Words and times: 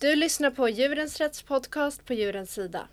Du 0.00 0.16
lyssnar 0.16 0.50
på 0.50 0.68
Djurens 0.68 1.20
Rätts 1.20 1.42
podcast 1.42 2.06
på 2.06 2.14
Djurens 2.14 2.54
Sida. 2.54 2.88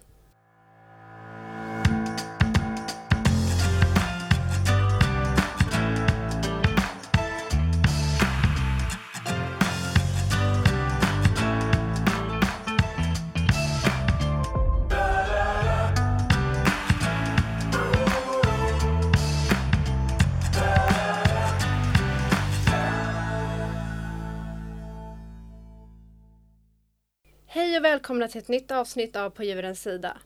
Välkomna 28.07 28.27
till 28.27 28.41
ett 28.41 28.47
nytt 28.47 28.71
avsnitt 28.71 29.15
av 29.15 29.29
På 29.29 29.43
djurens 29.43 29.81
sida. 29.81 30.17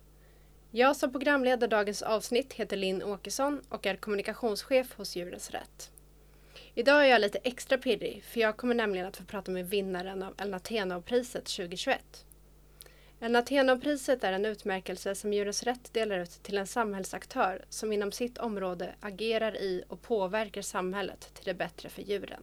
Jag 0.71 0.95
som 0.95 1.11
programleder 1.11 1.67
dagens 1.67 2.01
avsnitt 2.01 2.53
heter 2.53 2.77
Linn 2.77 3.03
Åkesson 3.03 3.61
och 3.69 3.85
är 3.85 3.95
kommunikationschef 3.95 4.93
hos 4.97 5.15
Djurens 5.15 5.51
Rätt. 5.51 5.91
Idag 6.75 7.05
är 7.05 7.09
jag 7.09 7.21
lite 7.21 7.37
extra 7.37 7.77
pirrig 7.77 8.23
för 8.23 8.39
jag 8.39 8.57
kommer 8.57 8.75
nämligen 8.75 9.07
att 9.07 9.17
få 9.17 9.23
prata 9.23 9.51
med 9.51 9.69
vinnaren 9.69 10.23
av 10.23 10.33
Elnatenov-priset 10.37 11.45
2021. 11.45 12.25
Elnatenov-priset 13.19 14.23
är 14.23 14.33
en 14.33 14.45
utmärkelse 14.45 15.15
som 15.15 15.33
Djurens 15.33 15.63
Rätt 15.63 15.93
delar 15.93 16.19
ut 16.19 16.43
till 16.43 16.57
en 16.57 16.67
samhällsaktör 16.67 17.65
som 17.69 17.93
inom 17.93 18.11
sitt 18.11 18.37
område 18.37 18.95
agerar 18.99 19.57
i 19.57 19.83
och 19.87 20.01
påverkar 20.01 20.61
samhället 20.61 21.29
till 21.33 21.45
det 21.45 21.53
bättre 21.53 21.89
för 21.89 22.01
djuren. 22.01 22.41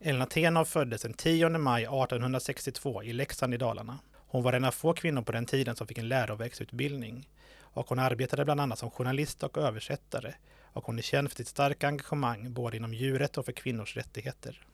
Elna 0.00 0.26
Tenov 0.26 0.64
föddes 0.64 1.02
den 1.02 1.12
10 1.12 1.48
maj 1.48 1.82
1862 1.82 3.02
i 3.02 3.12
Leksand 3.12 3.54
i 3.54 3.56
Dalarna. 3.56 3.98
Hon 4.36 4.42
var 4.42 4.52
en 4.52 4.64
av 4.64 4.70
få 4.70 4.92
kvinnor 4.92 5.22
på 5.22 5.32
den 5.32 5.46
tiden 5.46 5.76
som 5.76 5.86
fick 5.86 5.98
en 5.98 6.08
läroverksutbildning. 6.08 7.28
Och 7.60 7.88
hon 7.88 7.98
arbetade 7.98 8.44
bland 8.44 8.60
annat 8.60 8.78
som 8.78 8.90
journalist 8.90 9.42
och 9.42 9.58
översättare. 9.58 10.34
Och 10.72 10.84
hon 10.86 10.98
är 10.98 11.02
känd 11.02 11.28
för 11.28 11.36
sitt 11.36 11.48
starka 11.48 11.88
engagemang 11.88 12.52
både 12.52 12.76
inom 12.76 12.94
djuret 12.94 13.38
och 13.38 13.44
för 13.44 13.52
kvinnors 13.52 13.96
rättigheter. 13.96 14.66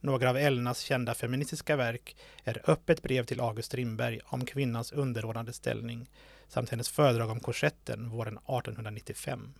Några 0.00 0.30
av 0.30 0.36
Elnas 0.36 0.80
kända 0.80 1.14
feministiska 1.14 1.76
verk 1.76 2.16
är 2.44 2.70
Öppet 2.70 3.02
brev 3.02 3.24
till 3.24 3.40
August 3.40 3.66
Strindberg 3.66 4.20
om 4.24 4.44
kvinnans 4.44 4.92
underordnade 4.92 5.52
ställning 5.52 6.10
samt 6.48 6.70
hennes 6.70 6.88
föredrag 6.88 7.30
om 7.30 7.40
korsetten 7.40 8.08
våren 8.08 8.36
1895. 8.36 9.54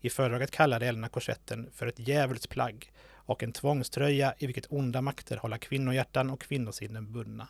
I 0.00 0.10
föredraget 0.10 0.50
kallade 0.50 0.86
Elna 0.86 1.08
korsetten 1.08 1.70
för 1.74 1.86
ett 1.86 2.08
djävulsplagg 2.08 2.92
och 3.28 3.42
en 3.42 3.52
tvångströja 3.52 4.34
i 4.38 4.46
vilket 4.46 4.72
onda 4.72 5.00
makter 5.00 5.36
hålla 5.36 5.58
kvinnohjärtan 5.58 6.30
och 6.30 6.40
kvinnosinnen 6.40 7.12
bundna. 7.12 7.48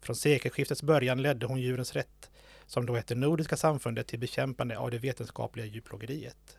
Från 0.00 0.16
sekelskiftets 0.16 0.82
början 0.82 1.22
ledde 1.22 1.46
hon 1.46 1.60
Djurens 1.60 1.92
Rätt, 1.92 2.30
som 2.66 2.86
då 2.86 2.96
hette 2.96 3.14
Nordiska 3.14 3.56
samfundet 3.56 4.06
till 4.06 4.18
bekämpande 4.18 4.78
av 4.78 4.90
det 4.90 4.98
vetenskapliga 4.98 5.66
djurplågeriet. 5.66 6.58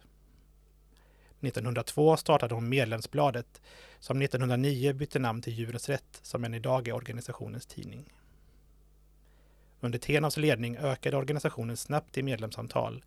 1902 1.41 2.17
startade 2.17 2.55
hon 2.55 2.69
Medlemsbladet, 2.69 3.61
som 3.99 4.21
1909 4.21 4.93
bytte 4.93 5.19
namn 5.19 5.41
till 5.41 5.53
Djurens 5.53 5.89
Rätt, 5.89 6.19
som 6.21 6.43
än 6.43 6.53
idag 6.53 6.88
är 6.88 6.93
organisationens 6.93 7.65
tidning. 7.65 8.13
Under 9.80 9.99
Tenavs 9.99 10.38
ledning 10.38 10.77
ökade 10.77 11.17
organisationen 11.17 11.77
snabbt 11.77 12.17
i 12.17 12.23
medlemsantal 12.23 13.03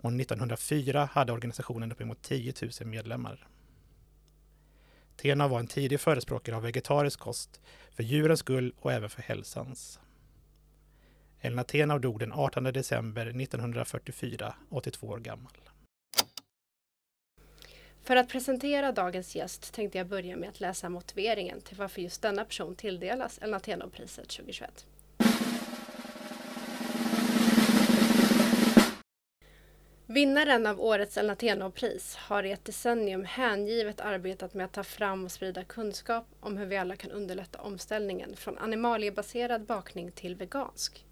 och 0.00 0.12
1904 0.12 1.08
hade 1.12 1.32
organisationen 1.32 1.92
uppemot 1.92 2.22
10 2.22 2.52
000 2.80 2.88
medlemmar. 2.88 3.48
Tena 5.16 5.48
var 5.48 5.58
en 5.58 5.66
tidig 5.66 6.00
förespråkare 6.00 6.56
av 6.56 6.62
vegetarisk 6.62 7.20
kost, 7.20 7.60
för 7.90 8.02
djurens 8.02 8.40
skull 8.40 8.74
och 8.80 8.92
även 8.92 9.10
för 9.10 9.22
hälsans. 9.22 10.00
Elna 11.40 11.64
Tenau 11.64 11.98
dog 11.98 12.18
den 12.18 12.32
18 12.32 12.64
december 12.64 13.26
1944, 13.26 14.54
82 14.70 15.06
år 15.06 15.18
gammal. 15.18 15.52
För 18.02 18.16
att 18.16 18.28
presentera 18.28 18.92
dagens 18.92 19.36
gäst 19.36 19.74
tänkte 19.74 19.98
jag 19.98 20.06
börja 20.06 20.36
med 20.36 20.48
att 20.48 20.60
läsa 20.60 20.88
motiveringen 20.88 21.60
till 21.60 21.76
varför 21.76 22.02
just 22.02 22.22
denna 22.22 22.44
person 22.44 22.76
tilldelas 22.76 23.38
Elna 23.38 23.60
Tenau-priset 23.60 24.28
2021. 24.28 24.86
Vinnaren 30.08 30.66
av 30.66 30.80
årets 30.80 31.16
Elnatenov-pris 31.16 32.16
har 32.16 32.44
i 32.44 32.52
ett 32.52 32.64
decennium 32.64 33.24
hängivet 33.24 34.00
arbetat 34.00 34.54
med 34.54 34.64
att 34.64 34.72
ta 34.72 34.84
fram 34.84 35.24
och 35.24 35.32
sprida 35.32 35.64
kunskap 35.64 36.26
om 36.40 36.56
hur 36.56 36.66
vi 36.66 36.76
alla 36.76 36.96
kan 36.96 37.10
underlätta 37.10 37.60
omställningen 37.60 38.36
från 38.36 38.58
animaliebaserad 38.58 39.64
bakning 39.64 40.12
till 40.12 40.36
vegansk. 40.36 41.06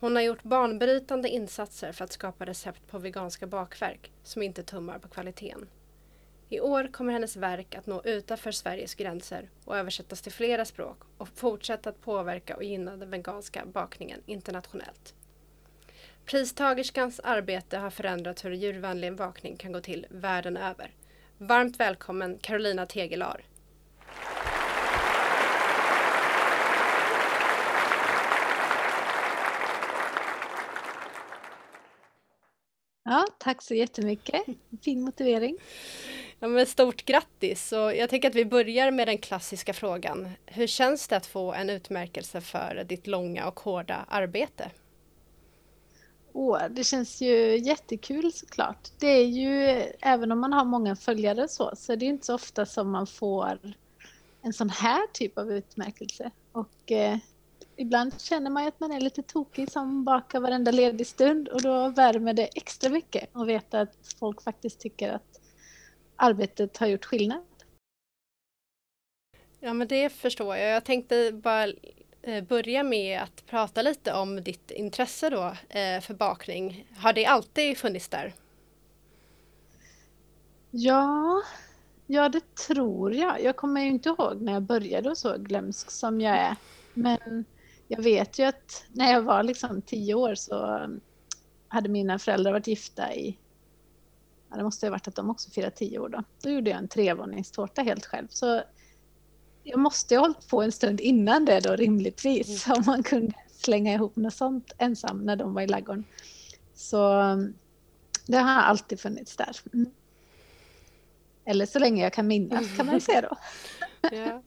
Hon 0.00 0.16
har 0.16 0.22
gjort 0.22 0.42
banbrytande 0.42 1.28
insatser 1.28 1.92
för 1.92 2.04
att 2.04 2.12
skapa 2.12 2.46
recept 2.46 2.86
på 2.90 2.98
veganska 2.98 3.46
bakverk 3.46 4.12
som 4.22 4.42
inte 4.42 4.62
tummar 4.62 4.98
på 4.98 5.08
kvaliteten. 5.08 5.68
I 6.48 6.60
år 6.60 6.92
kommer 6.92 7.12
hennes 7.12 7.36
verk 7.36 7.74
att 7.74 7.86
nå 7.86 8.02
utanför 8.04 8.52
Sveriges 8.52 8.94
gränser 8.94 9.50
och 9.64 9.76
översättas 9.76 10.22
till 10.22 10.32
flera 10.32 10.64
språk 10.64 10.98
och 11.18 11.28
fortsätta 11.28 11.90
att 11.90 12.00
påverka 12.00 12.56
och 12.56 12.64
gynna 12.64 12.96
den 12.96 13.10
veganska 13.10 13.66
bakningen 13.66 14.22
internationellt. 14.26 15.14
Pristagerskans 16.30 17.20
arbete 17.20 17.78
har 17.78 17.90
förändrat 17.90 18.44
hur 18.44 18.50
djurvänlig 18.50 19.16
bakning 19.16 19.56
kan 19.56 19.72
gå 19.72 19.80
till 19.80 20.06
världen 20.10 20.56
över. 20.56 20.90
Varmt 21.38 21.80
välkommen 21.80 22.38
Carolina 22.38 22.86
Tegelar. 22.86 23.44
Ja, 33.04 33.26
tack 33.38 33.62
så 33.62 33.74
jättemycket. 33.74 34.42
Fin 34.82 35.02
motivering. 35.02 35.58
Ja, 36.38 36.48
men 36.48 36.66
stort 36.66 37.04
grattis! 37.04 37.72
Och 37.72 37.96
jag 37.96 38.10
tänker 38.10 38.28
att 38.28 38.34
vi 38.34 38.44
börjar 38.44 38.90
med 38.90 39.08
den 39.08 39.18
klassiska 39.18 39.72
frågan. 39.72 40.28
Hur 40.46 40.66
känns 40.66 41.08
det 41.08 41.16
att 41.16 41.26
få 41.26 41.52
en 41.52 41.70
utmärkelse 41.70 42.40
för 42.40 42.84
ditt 42.84 43.06
långa 43.06 43.46
och 43.46 43.60
hårda 43.60 44.04
arbete? 44.08 44.70
År. 46.38 46.68
det 46.70 46.84
känns 46.84 47.20
ju 47.20 47.58
jättekul 47.58 48.32
såklart. 48.32 48.88
Det 48.98 49.06
är 49.06 49.26
ju, 49.26 49.52
även 50.00 50.32
om 50.32 50.40
man 50.40 50.52
har 50.52 50.64
många 50.64 50.96
följare 50.96 51.48
så, 51.48 51.72
så 51.76 51.92
är 51.92 51.96
det 51.96 52.06
inte 52.06 52.26
så 52.26 52.34
ofta 52.34 52.66
som 52.66 52.90
man 52.90 53.06
får 53.06 53.58
en 54.42 54.52
sån 54.52 54.70
här 54.70 55.06
typ 55.12 55.38
av 55.38 55.52
utmärkelse. 55.52 56.30
Och 56.52 56.92
eh, 56.92 57.16
ibland 57.76 58.20
känner 58.20 58.50
man 58.50 58.62
ju 58.62 58.68
att 58.68 58.80
man 58.80 58.92
är 58.92 59.00
lite 59.00 59.22
tokig 59.22 59.70
som 59.70 60.04
bakar 60.04 60.40
varenda 60.40 60.70
ledig 60.70 61.06
stund 61.06 61.48
och 61.48 61.62
då 61.62 61.88
värmer 61.88 62.32
det 62.32 62.46
extra 62.46 62.90
mycket 62.90 63.28
att 63.32 63.46
veta 63.46 63.80
att 63.80 64.14
folk 64.18 64.42
faktiskt 64.42 64.80
tycker 64.80 65.12
att 65.12 65.40
arbetet 66.16 66.76
har 66.76 66.86
gjort 66.86 67.04
skillnad. 67.04 67.44
Ja 69.60 69.72
men 69.72 69.88
det 69.88 70.10
förstår 70.10 70.56
jag. 70.56 70.70
Jag 70.74 70.84
tänkte 70.84 71.32
bara 71.32 71.66
Eh, 72.22 72.44
börja 72.44 72.82
med 72.82 73.20
att 73.22 73.46
prata 73.46 73.82
lite 73.82 74.12
om 74.12 74.42
ditt 74.42 74.70
intresse 74.70 75.30
då 75.30 75.44
eh, 75.68 76.00
för 76.00 76.14
bakning. 76.14 76.86
Har 76.96 77.12
det 77.12 77.26
alltid 77.26 77.78
funnits 77.78 78.08
där? 78.08 78.34
Ja, 80.70 81.42
ja 82.06 82.28
det 82.28 82.54
tror 82.54 83.14
jag. 83.14 83.42
Jag 83.42 83.56
kommer 83.56 83.80
ju 83.80 83.88
inte 83.88 84.08
ihåg 84.08 84.42
när 84.42 84.52
jag 84.52 84.62
började 84.62 85.10
och 85.10 85.18
så 85.18 85.38
glömsk 85.38 85.90
som 85.90 86.20
jag 86.20 86.36
är. 86.36 86.56
Men 86.94 87.44
jag 87.88 88.02
vet 88.02 88.38
ju 88.38 88.44
att 88.44 88.84
när 88.92 89.12
jag 89.12 89.22
var 89.22 89.42
liksom 89.42 89.82
tio 89.82 90.14
år 90.14 90.34
så 90.34 90.88
hade 91.68 91.88
mina 91.88 92.18
föräldrar 92.18 92.52
varit 92.52 92.66
gifta 92.66 93.14
i 93.14 93.38
Ja, 94.50 94.56
det 94.56 94.62
måste 94.62 94.86
ha 94.86 94.90
varit 94.90 95.08
att 95.08 95.14
de 95.14 95.30
också 95.30 95.50
firade 95.50 95.76
tio 95.76 95.98
år 95.98 96.08
då. 96.08 96.22
Då 96.42 96.50
gjorde 96.50 96.70
jag 96.70 96.78
en 96.78 96.88
trevåningstårta 96.88 97.82
helt 97.82 98.06
själv. 98.06 98.26
Så 98.30 98.62
jag 99.68 99.78
måste 99.78 100.16
ha 100.16 100.20
hållit 100.20 100.48
på 100.48 100.62
en 100.62 100.72
stund 100.72 101.00
innan 101.00 101.44
det 101.44 101.60
då 101.60 101.76
rimligtvis. 101.76 102.66
Mm. 102.66 102.78
Om 102.78 102.84
man 102.86 103.02
kunde 103.02 103.34
slänga 103.50 103.94
ihop 103.94 104.16
något 104.16 104.34
sånt 104.34 104.72
ensam 104.78 105.18
när 105.18 105.36
de 105.36 105.54
var 105.54 105.62
i 105.62 105.66
laggården. 105.66 106.04
Så 106.74 107.22
det 108.26 108.36
har 108.36 108.62
alltid 108.62 109.00
funnits 109.00 109.36
där. 109.36 109.56
Mm. 109.72 109.90
Eller 111.44 111.66
så 111.66 111.78
länge 111.78 112.02
jag 112.02 112.12
kan 112.12 112.26
minnas 112.26 112.76
kan 112.76 112.86
man 112.86 113.00
säga 113.00 113.20
då. 113.20 113.36
ja. 114.16 114.42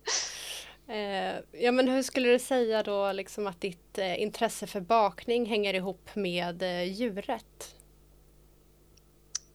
Eh, 0.94 1.36
ja 1.51 1.72
men 1.72 1.88
hur 1.88 2.04
skulle 2.04 2.30
du 2.30 2.40
säga 2.40 2.84
då 2.84 3.12
liksom 3.12 3.48
att 3.48 3.62
ditt 3.62 3.98
eh, 3.98 4.22
intresse 4.22 4.68
för 4.68 4.81
bakning 4.81 5.45
hänger 5.45 5.74
ihop 5.74 6.16
med 6.16 6.63
eh, 6.63 6.84
djuret? 6.84 7.75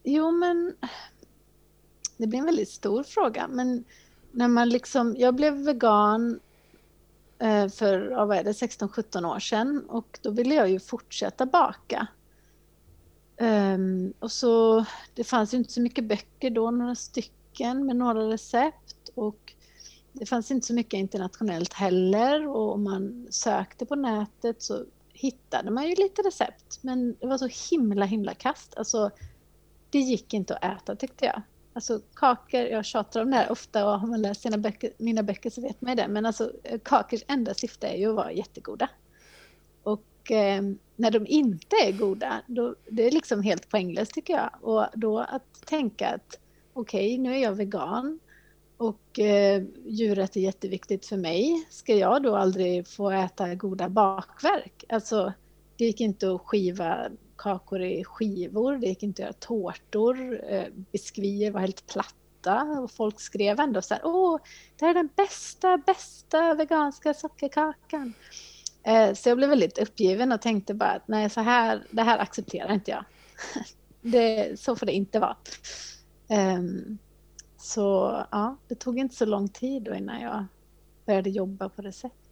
Jo 0.02 0.30
men 0.30 0.76
det 2.16 2.26
blir 2.26 2.38
en 2.38 2.46
väldigt 2.46 2.68
stor 2.68 3.02
fråga 3.02 3.48
men 3.48 3.84
när 4.36 4.48
man 4.48 4.68
liksom, 4.68 5.14
jag 5.18 5.34
blev 5.34 5.54
vegan 5.54 6.40
eh, 7.38 7.68
för 7.68 8.26
vad 8.26 8.36
är 8.36 8.44
det, 8.44 8.52
16-17 8.52 9.34
år 9.34 9.38
sedan 9.38 9.84
och 9.88 10.18
då 10.22 10.30
ville 10.30 10.54
jag 10.54 10.70
ju 10.70 10.80
fortsätta 10.80 11.46
baka. 11.46 12.06
Um, 13.40 14.12
och 14.18 14.32
så, 14.32 14.84
det 15.14 15.24
fanns 15.24 15.54
ju 15.54 15.58
inte 15.58 15.72
så 15.72 15.80
mycket 15.80 16.04
böcker 16.04 16.50
då, 16.50 16.70
några 16.70 16.94
stycken 16.94 17.86
med 17.86 17.96
några 17.96 18.28
recept 18.28 19.08
och 19.14 19.54
det 20.12 20.26
fanns 20.26 20.50
inte 20.50 20.66
så 20.66 20.74
mycket 20.74 20.98
internationellt 20.98 21.72
heller 21.72 22.48
och 22.48 22.72
om 22.72 22.84
man 22.84 23.26
sökte 23.30 23.86
på 23.86 23.94
nätet 23.94 24.62
så 24.62 24.84
hittade 25.12 25.70
man 25.70 25.88
ju 25.88 25.94
lite 25.94 26.22
recept. 26.22 26.78
Men 26.82 27.16
det 27.20 27.26
var 27.26 27.38
så 27.38 27.74
himla 27.74 28.04
himla 28.04 28.34
kast. 28.34 28.76
Alltså, 28.76 29.10
det 29.90 29.98
gick 29.98 30.34
inte 30.34 30.56
att 30.56 30.82
äta 30.82 30.96
tyckte 30.96 31.24
jag. 31.24 31.42
Alltså 31.76 32.00
kakor, 32.14 32.60
jag 32.60 32.84
tjatar 32.84 33.22
om 33.22 33.30
det 33.30 33.36
här 33.36 33.52
ofta 33.52 33.84
och 33.84 34.00
har 34.00 34.08
man 34.08 34.22
läst 34.22 34.40
sina 34.40 34.58
böcker, 34.58 34.92
mina 34.98 35.22
böcker 35.22 35.50
så 35.50 35.60
vet 35.60 35.80
man 35.80 35.96
det. 35.96 36.08
Men 36.08 36.26
alltså 36.26 36.52
kakors 36.84 37.20
enda 37.28 37.54
syfte 37.54 37.86
är 37.86 37.96
ju 37.96 38.08
att 38.08 38.16
vara 38.16 38.32
jättegoda. 38.32 38.88
Och 39.82 40.30
eh, 40.30 40.62
när 40.96 41.10
de 41.10 41.26
inte 41.26 41.76
är 41.76 41.92
goda, 41.92 42.42
då, 42.46 42.74
det 42.90 43.02
är 43.06 43.10
liksom 43.10 43.42
helt 43.42 43.68
poänglöst 43.68 44.14
tycker 44.14 44.34
jag. 44.34 44.50
Och 44.60 44.86
då 44.94 45.18
att 45.18 45.66
tänka 45.66 46.08
att 46.08 46.38
okej, 46.72 47.06
okay, 47.06 47.18
nu 47.18 47.34
är 47.34 47.42
jag 47.42 47.52
vegan 47.52 48.20
och 48.76 49.18
eh, 49.18 49.62
djuret 49.86 50.36
är 50.36 50.40
jätteviktigt 50.40 51.06
för 51.06 51.16
mig. 51.16 51.66
Ska 51.70 51.94
jag 51.94 52.22
då 52.22 52.36
aldrig 52.36 52.88
få 52.88 53.10
äta 53.10 53.54
goda 53.54 53.88
bakverk? 53.88 54.84
Alltså, 54.88 55.32
det 55.76 55.84
gick 55.84 56.00
inte 56.00 56.30
att 56.30 56.40
skiva 56.40 57.08
kakor 57.36 57.82
i 57.82 58.04
skivor, 58.04 58.76
det 58.76 58.86
gick 58.86 59.02
inte 59.02 59.22
att 59.22 59.26
göra 59.26 59.36
tårtor, 59.40 60.40
eh, 60.48 60.64
biskvier 60.92 61.50
var 61.50 61.60
helt 61.60 61.86
platta 61.86 62.62
och 62.62 62.90
folk 62.90 63.20
skrev 63.20 63.60
ändå 63.60 63.82
så 63.82 63.94
här, 63.94 64.06
åh, 64.06 64.38
det 64.78 64.84
här 64.84 64.90
är 64.90 64.94
den 64.94 65.10
bästa, 65.16 65.78
bästa 65.78 66.54
veganska 66.54 67.14
sockerkakan. 67.14 68.14
Eh, 68.82 69.14
så 69.14 69.28
jag 69.28 69.36
blev 69.36 69.50
väldigt 69.50 69.78
uppgiven 69.78 70.32
och 70.32 70.42
tänkte 70.42 70.74
bara 70.74 70.90
att 70.90 71.08
nej, 71.08 71.30
så 71.30 71.40
här, 71.40 71.86
det 71.90 72.02
här 72.02 72.18
accepterar 72.18 72.72
inte 72.72 72.90
jag. 72.90 73.04
det, 74.12 74.60
så 74.60 74.76
får 74.76 74.86
det 74.86 74.92
inte 74.92 75.18
vara. 75.18 75.36
Ehm, 76.28 76.98
så 77.56 78.16
ja, 78.30 78.56
det 78.68 78.74
tog 78.74 78.98
inte 78.98 79.14
så 79.14 79.24
lång 79.24 79.48
tid 79.48 79.82
då 79.82 79.94
innan 79.94 80.20
jag 80.20 80.46
började 81.06 81.30
jobba 81.30 81.68
på 81.68 81.82
recept. 81.82 82.25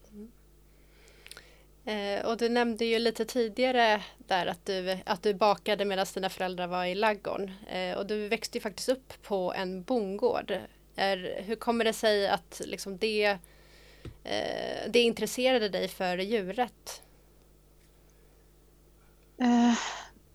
Eh, 1.84 2.26
och 2.26 2.36
du 2.36 2.48
nämnde 2.48 2.84
ju 2.84 2.98
lite 2.98 3.24
tidigare 3.24 4.02
där 4.18 4.46
att 4.46 4.66
du, 4.66 4.98
att 5.06 5.22
du 5.22 5.34
bakade 5.34 5.84
medan 5.84 6.06
dina 6.14 6.28
föräldrar 6.28 6.66
var 6.66 6.84
i 6.84 6.94
laggorn. 6.94 7.52
Eh, 7.68 7.96
och 7.98 8.06
du 8.06 8.28
växte 8.28 8.58
ju 8.58 8.62
faktiskt 8.62 8.88
upp 8.88 9.22
på 9.22 9.52
en 9.56 9.82
bondgård. 9.82 10.58
Är, 10.96 11.42
hur 11.42 11.56
kommer 11.56 11.84
det 11.84 11.92
sig 11.92 12.28
att 12.28 12.60
liksom 12.64 12.98
det, 12.98 13.24
eh, 14.24 14.90
det 14.90 15.00
intresserade 15.00 15.68
dig 15.68 15.88
för 15.88 16.18
djuret? 16.18 17.02
Eh, 19.38 19.78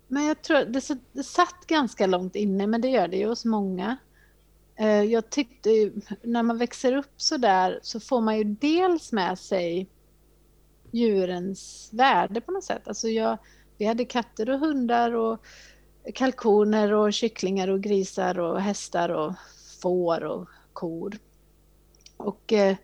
men 0.08 0.26
jag 0.26 0.42
tror 0.42 0.58
det, 0.58 1.00
det 1.12 1.24
satt 1.24 1.68
ganska 1.68 2.08
långt 2.08 2.36
inne, 2.36 2.68
men 2.68 2.82
det 2.82 2.90
gör 2.90 3.08
det 3.08 3.18
ju 3.18 3.28
hos 3.28 3.46
många. 3.46 3.98
Eh, 4.76 5.04
jag 5.04 5.30
tyckte 5.30 5.92
när 6.24 6.44
man 6.44 6.58
växer 6.58 6.96
upp 6.96 7.14
så 7.18 7.38
där 7.38 7.80
så 7.82 8.00
får 8.00 8.22
man 8.22 8.38
ju 8.38 8.44
dels 8.44 9.12
med 9.12 9.40
sig 9.40 9.90
djurens 10.92 11.90
värde 11.94 12.42
på 12.42 12.52
något 12.52 12.64
sätt. 12.64 12.88
Alltså 12.88 13.08
jag, 13.08 13.38
vi 13.78 13.86
hade 13.86 14.06
katter 14.06 14.50
och 14.50 14.60
hundar 14.60 15.16
och 15.16 15.46
kalkoner 16.14 16.94
och 16.94 17.14
kycklingar 17.14 17.68
och 17.68 17.82
grisar 17.82 18.40
och 18.40 18.62
hästar 18.62 19.10
och 19.10 19.34
får 19.82 20.24
och 20.24 20.50
kor. 20.74 21.18
Och 22.18 22.54
eh, 22.54 22.76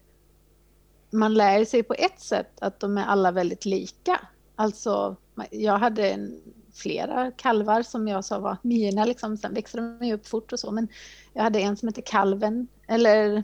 man 1.11 1.33
lär 1.33 1.65
sig 1.65 1.83
på 1.83 1.93
ett 1.93 2.19
sätt 2.19 2.59
att 2.61 2.79
de 2.79 2.97
är 2.97 3.05
alla 3.05 3.31
väldigt 3.31 3.65
lika. 3.65 4.19
Alltså, 4.55 5.15
jag 5.51 5.77
hade 5.77 6.09
en, 6.09 6.41
flera 6.73 7.31
kalvar 7.31 7.83
som 7.83 8.07
jag 8.07 8.25
sa 8.25 8.39
var 8.39 8.57
mina, 8.61 9.05
liksom. 9.05 9.37
sen 9.37 9.53
växte 9.53 9.97
de 9.99 10.13
upp 10.13 10.27
fort 10.27 10.53
och 10.53 10.59
så, 10.59 10.71
men 10.71 10.87
jag 11.33 11.43
hade 11.43 11.59
en 11.59 11.77
som 11.77 11.87
hette 11.87 12.01
Kalven, 12.01 12.67
eller 12.87 13.43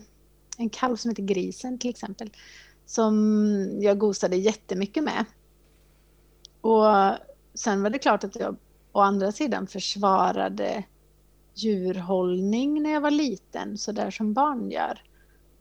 en 0.57 0.69
kalv 0.69 0.95
som 0.95 1.09
hette 1.09 1.21
Grisen 1.21 1.79
till 1.79 1.89
exempel 1.89 2.29
som 2.91 3.79
jag 3.81 3.97
gosade 3.97 4.35
jättemycket 4.35 5.03
med. 5.03 5.25
Och 6.61 6.85
sen 7.53 7.83
var 7.83 7.89
det 7.89 7.99
klart 7.99 8.23
att 8.23 8.35
jag 8.35 8.55
å 8.91 8.99
andra 8.99 9.31
sidan 9.31 9.67
försvarade 9.67 10.83
djurhållning 11.53 12.83
när 12.83 12.91
jag 12.91 13.01
var 13.01 13.11
liten, 13.11 13.77
så 13.77 13.91
där 13.91 14.11
som 14.11 14.33
barn 14.33 14.71
gör. 14.71 15.03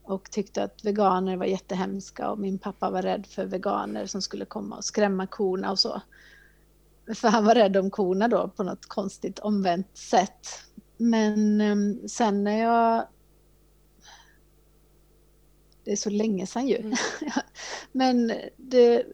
Och 0.02 0.30
tyckte 0.30 0.62
att 0.62 0.84
veganer 0.84 1.36
var 1.36 1.46
jättehemska 1.46 2.30
och 2.30 2.38
min 2.38 2.58
pappa 2.58 2.90
var 2.90 3.02
rädd 3.02 3.26
för 3.26 3.46
veganer 3.46 4.06
som 4.06 4.22
skulle 4.22 4.44
komma 4.44 4.76
och 4.76 4.84
skrämma 4.84 5.26
korna 5.26 5.70
och 5.70 5.78
så. 5.78 6.00
För 7.14 7.28
han 7.28 7.44
var 7.44 7.54
rädd 7.54 7.76
om 7.76 7.90
korna 7.90 8.28
då 8.28 8.48
på 8.48 8.62
något 8.62 8.86
konstigt 8.86 9.38
omvänt 9.38 9.96
sätt. 9.96 10.46
Men 10.96 11.60
ehm, 11.60 12.08
sen 12.08 12.44
när 12.44 12.58
jag 12.58 13.06
det 15.90 15.94
är 15.94 15.96
så 15.96 16.10
länge 16.10 16.46
sedan 16.46 16.68
ju. 16.68 16.76
Mm. 16.76 16.96
Men 17.92 18.32
det, 18.56 19.04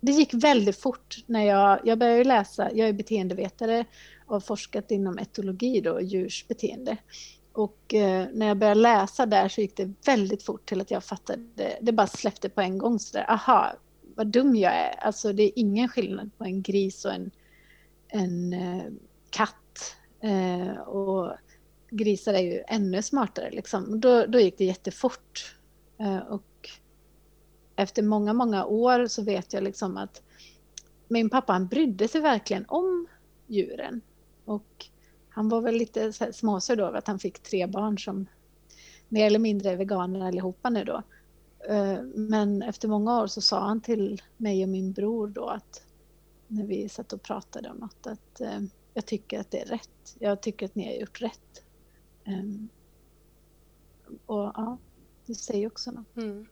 det 0.00 0.12
gick 0.12 0.34
väldigt 0.34 0.76
fort 0.76 1.16
när 1.26 1.44
jag, 1.44 1.80
jag 1.84 1.98
började 1.98 2.24
läsa, 2.24 2.70
jag 2.74 2.88
är 2.88 2.92
beteendevetare 2.92 3.84
och 4.26 4.34
har 4.34 4.40
forskat 4.40 4.90
inom 4.90 5.18
etologi 5.18 5.80
då, 5.80 6.00
djurs 6.00 6.44
beteende. 6.48 6.96
Och 7.52 7.94
eh, 7.94 8.26
när 8.32 8.46
jag 8.46 8.56
började 8.56 8.80
läsa 8.80 9.26
där 9.26 9.48
så 9.48 9.60
gick 9.60 9.76
det 9.76 9.92
väldigt 10.04 10.42
fort 10.42 10.68
till 10.68 10.80
att 10.80 10.90
jag 10.90 11.04
fattade, 11.04 11.78
det 11.80 11.92
bara 11.92 12.06
släppte 12.06 12.48
på 12.48 12.60
en 12.60 12.78
gång 12.78 12.98
sådär, 12.98 13.30
aha, 13.30 13.72
vad 14.16 14.26
dum 14.26 14.56
jag 14.56 14.72
är. 14.72 14.94
Alltså 14.98 15.32
det 15.32 15.42
är 15.42 15.52
ingen 15.56 15.88
skillnad 15.88 16.30
på 16.38 16.44
en 16.44 16.62
gris 16.62 17.04
och 17.04 17.12
en, 17.12 17.30
en 18.08 18.52
eh, 18.52 18.84
katt. 19.30 19.96
Eh, 20.20 20.78
och 20.78 21.36
grisar 21.90 22.34
är 22.34 22.42
ju 22.42 22.62
ännu 22.68 23.02
smartare 23.02 23.50
liksom. 23.50 24.00
Då, 24.00 24.26
då 24.26 24.40
gick 24.40 24.58
det 24.58 24.64
jättefort. 24.64 25.56
Eh, 25.98 26.18
och 26.18 26.70
efter 27.76 28.02
många, 28.02 28.32
många 28.32 28.64
år 28.64 29.06
så 29.06 29.22
vet 29.22 29.52
jag 29.52 29.62
liksom 29.62 29.96
att 29.96 30.22
min 31.08 31.30
pappa 31.30 31.52
han 31.52 31.66
brydde 31.66 32.08
sig 32.08 32.20
verkligen 32.20 32.64
om 32.68 33.06
djuren. 33.46 34.00
Och 34.44 34.86
han 35.28 35.48
var 35.48 35.60
väl 35.60 35.74
lite 35.74 36.12
småsur 36.12 36.76
då 36.76 36.84
över 36.84 36.98
att 36.98 37.06
han 37.06 37.18
fick 37.18 37.38
tre 37.38 37.66
barn 37.66 37.98
som 37.98 38.26
mer 39.08 39.26
eller 39.26 39.38
mindre 39.38 39.70
är 39.70 39.76
veganer 39.76 40.26
allihopa 40.26 40.70
nu 40.70 40.84
då. 40.84 41.02
Eh, 41.68 42.02
men 42.02 42.62
efter 42.62 42.88
många 42.88 43.20
år 43.20 43.26
så 43.26 43.40
sa 43.40 43.60
han 43.60 43.80
till 43.80 44.22
mig 44.36 44.62
och 44.62 44.68
min 44.68 44.92
bror 44.92 45.28
då 45.28 45.46
att 45.46 45.82
när 46.48 46.66
vi 46.66 46.88
satt 46.88 47.12
och 47.12 47.22
pratade 47.22 47.70
om 47.70 47.76
något 47.76 48.06
att 48.06 48.40
eh, 48.40 48.60
jag 48.94 49.06
tycker 49.06 49.40
att 49.40 49.50
det 49.50 49.60
är 49.60 49.66
rätt. 49.66 50.16
Jag 50.18 50.42
tycker 50.42 50.66
att 50.66 50.74
ni 50.74 50.86
har 50.86 51.00
gjort 51.00 51.22
rätt. 51.22 51.64
Ehm, 52.24 52.68
och 54.26 54.52
ja, 54.54 54.78
det 55.26 55.34
säger 55.34 55.66
också. 55.66 56.04
Mm. 56.16 56.46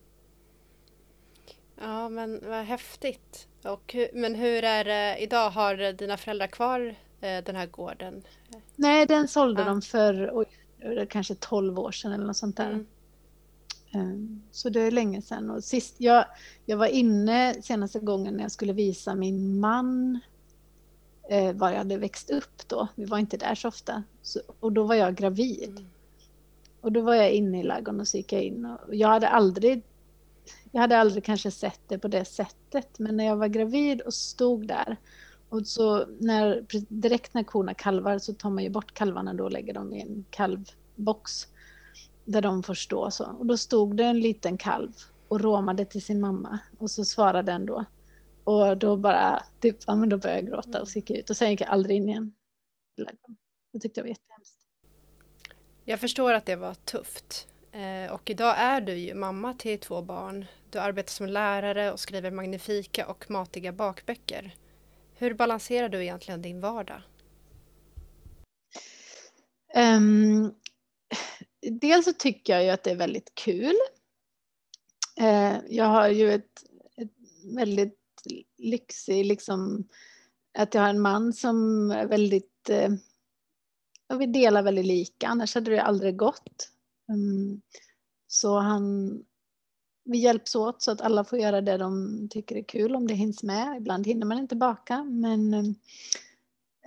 Ja 1.81 2.09
men 2.09 2.41
vad 2.49 2.65
häftigt. 2.65 3.49
Och, 3.63 3.97
men 4.13 4.35
hur 4.35 4.65
är 4.65 4.85
det 4.85 5.17
idag? 5.23 5.51
Har 5.51 5.93
dina 5.93 6.17
föräldrar 6.17 6.47
kvar 6.47 6.97
eh, 7.21 7.45
den 7.45 7.57
här 7.57 7.67
gården? 7.67 8.23
Nej, 8.77 9.07
den 9.07 9.29
sålde 9.29 9.63
ja. 9.63 9.69
de 9.69 9.83
för 9.83 10.31
oj, 10.33 10.47
kanske 11.09 11.35
12 11.35 11.79
år 11.79 11.93
sedan 11.93 12.13
eller 12.13 12.27
något 12.27 12.37
sånt 12.37 12.57
där. 12.57 12.71
Mm. 12.71 12.87
Um, 13.95 14.43
så 14.51 14.69
det 14.69 14.81
är 14.81 14.91
länge 14.91 15.23
sedan. 15.23 15.51
Och 15.51 15.65
sist, 15.65 15.95
jag, 15.99 16.25
jag 16.65 16.77
var 16.77 16.87
inne 16.87 17.63
senaste 17.63 17.99
gången 18.01 18.35
när 18.35 18.43
jag 18.43 18.53
skulle 18.53 18.73
visa 18.73 19.15
min 19.15 19.61
man 19.61 20.21
eh, 21.31 21.53
var 21.53 21.71
jag 21.71 21.79
hade 21.79 21.97
växt 21.97 22.31
upp 22.31 22.69
då. 22.69 22.89
Vi 22.95 23.05
var 23.05 23.19
inte 23.19 23.37
där 23.37 23.55
så 23.55 23.69
ofta. 23.69 24.03
Så, 24.23 24.41
och 24.61 24.73
då 24.73 24.85
var 24.85 24.95
jag 24.95 25.15
gravid. 25.15 25.69
Mm. 25.69 25.87
Och 26.85 26.93
då 26.93 27.01
var 27.01 27.15
jag 27.15 27.33
inne 27.33 27.61
i 27.61 27.63
ladugården 27.63 28.01
och 28.01 28.09
så 28.09 28.17
gick 28.17 28.33
jag 28.33 28.43
in. 28.43 28.65
Och 28.65 28.95
jag 28.95 29.09
hade 29.09 29.29
aldrig 29.29 29.83
jag 30.73 30.81
hade 30.81 30.99
aldrig 30.99 31.25
kanske 31.25 31.51
sett 31.51 31.81
det 31.89 31.99
på 31.99 32.09
det 32.09 32.25
sättet, 32.25 32.99
men 32.99 33.17
när 33.17 33.25
jag 33.25 33.37
var 33.37 33.49
gravid 33.49 34.01
och 34.01 34.15
stod 34.15 34.69
där 34.69 34.97
och 35.49 35.67
så 35.67 36.07
när, 36.21 36.67
direkt 36.89 37.35
när 37.35 37.43
korna 37.43 37.75
kalvar 37.75 38.19
så 38.19 38.35
tar 38.35 38.51
man 38.51 38.65
ju 38.65 38.71
bort 38.71 38.95
kalvarna 38.95 39.35
då 39.35 39.45
och 39.45 39.53
lägger 39.53 39.75
dem 39.75 39.93
i 39.93 40.01
en 40.01 40.25
kalvbox 40.31 41.33
där 42.25 42.43
de 42.43 42.63
får 42.63 42.75
stå 42.75 43.11
så. 43.11 43.25
Och 43.25 43.47
då 43.47 43.57
stod 43.57 43.97
det 43.97 44.05
en 44.05 44.21
liten 44.21 44.59
kalv 44.59 44.93
och 45.29 45.41
råmade 45.41 45.85
till 45.85 46.03
sin 46.03 46.21
mamma 46.21 46.59
och 46.79 46.91
så 46.91 47.05
svarade 47.05 47.53
den 47.53 47.67
då. 47.67 47.85
Och 48.45 48.79
då 48.79 48.97
bara, 48.97 49.43
typ, 49.61 49.77
ja 49.87 49.97
men 49.97 50.09
då 50.09 50.19
började 50.19 50.41
jag 50.41 50.51
gråta 50.51 50.81
och 50.81 50.89
så 50.89 50.99
gick 50.99 51.11
jag 51.11 51.19
ut 51.19 51.31
och 51.31 51.37
sen 51.37 51.51
gick 51.51 51.61
jag 51.61 51.69
aldrig 51.69 51.97
in 51.97 52.09
igen. 52.09 52.35
Det 53.73 53.79
tyckte 53.79 54.01
jag 54.01 54.05
var 54.05 54.09
jättehemskt. 54.09 54.64
Jag 55.87 56.01
förstår 56.01 56.33
att 56.33 56.47
det 56.47 56.57
var 56.57 56.75
tufft. 56.75 57.49
Eh, 57.73 58.13
och 58.13 58.31
idag 58.31 58.55
är 58.59 58.81
du 58.81 58.95
ju 58.97 59.15
mamma 59.15 59.55
till 59.55 59.79
två 59.79 60.03
barn. 60.03 60.47
Du 60.71 60.79
arbetar 60.79 61.11
som 61.11 61.27
lärare 61.27 61.93
och 61.93 62.01
skriver 62.01 62.31
magnifika 62.31 63.07
och 63.07 63.31
matiga 63.31 63.73
bakböcker. 63.73 64.55
Hur 65.15 65.35
balanserar 65.35 65.89
du 65.89 66.03
egentligen 66.03 66.43
din 66.43 66.61
vardag? 66.61 67.03
Um, 69.77 70.55
dels 71.61 72.05
så 72.05 72.13
tycker 72.13 72.53
jag 72.53 72.65
ju 72.65 72.71
att 72.71 72.85
det 72.85 72.91
är 72.91 72.97
väldigt 72.97 73.35
kul. 73.35 73.77
Uh, 75.21 75.57
jag 75.69 75.85
har 75.85 76.09
ju 76.09 76.33
ett, 76.33 76.65
ett 76.97 77.13
väldigt 77.57 77.99
lyxig, 78.59 79.27
liksom, 79.27 79.89
att 80.59 80.75
jag 80.75 80.83
har 80.83 80.89
en 80.89 81.01
man 81.01 81.33
som 81.33 81.91
är 81.91 82.07
väldigt 82.07 82.71
uh, 82.71 82.97
och 84.15 84.21
vi 84.21 84.27
delar 84.27 84.63
väldigt 84.63 84.87
lika, 84.87 85.29
annars 85.29 85.55
hade 85.55 85.71
det 85.71 85.83
aldrig 85.83 86.17
gått. 86.17 86.71
Um, 87.09 87.61
Så 88.27 88.59
han, 88.59 89.13
vi 90.05 90.19
hjälps 90.19 90.55
åt 90.55 90.83
så 90.83 90.91
att 90.91 91.01
alla 91.01 91.25
får 91.25 91.39
göra 91.39 91.61
det 91.61 91.77
de 91.77 92.29
tycker 92.31 92.57
är 92.57 92.63
kul 92.63 92.95
om 92.95 93.07
det 93.07 93.15
hinns 93.15 93.43
med. 93.43 93.77
Ibland 93.77 94.07
hinner 94.07 94.27
man 94.27 94.39
inte 94.39 94.57
baka 94.57 95.05
men 95.05 95.55
eh, 95.55 95.65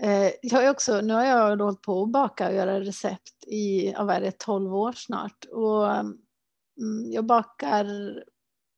eh 0.02 0.32
jag 0.42 0.66
är 0.66 0.72
också, 0.72 1.02
nu 1.02 1.14
har 1.14 1.24
jag 1.26 1.58
hållit 1.58 1.82
på 1.82 2.04
att 2.04 2.10
baka 2.10 2.48
och 2.48 2.56
göra 2.56 2.80
recept 2.80 3.44
i, 3.48 3.94
vad 3.98 4.10
är 4.10 4.22
det, 4.22 4.38
12 4.40 4.76
år 4.76 4.92
snart. 4.92 5.46
Och 5.46 5.92
mm, 5.92 7.12
jag 7.12 7.26
bakar 7.26 7.86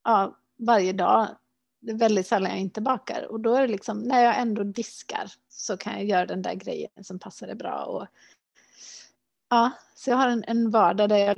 ja, 0.03 0.37
varje 0.57 0.93
dag. 0.93 1.27
Det 1.81 1.91
är 1.91 1.97
väldigt 1.97 2.27
sällan 2.27 2.51
jag 2.51 2.59
inte 2.59 2.81
bakar 2.81 3.27
och 3.31 3.39
då 3.39 3.55
är 3.55 3.61
det 3.61 3.67
liksom 3.67 3.99
när 3.99 4.23
jag 4.23 4.39
ändå 4.39 4.63
diskar 4.63 5.31
så 5.49 5.77
kan 5.77 5.93
jag 5.93 6.05
göra 6.05 6.25
den 6.25 6.41
där 6.41 6.53
grejen 6.53 7.03
som 7.03 7.19
passar 7.19 7.47
det 7.47 7.55
bra. 7.55 7.83
Och, 7.83 8.07
ja, 9.49 9.71
så 9.95 10.09
jag 10.09 10.17
har 10.17 10.27
en, 10.27 10.43
en 10.47 10.71
vardag 10.71 11.09
där 11.09 11.17
jag 11.17 11.37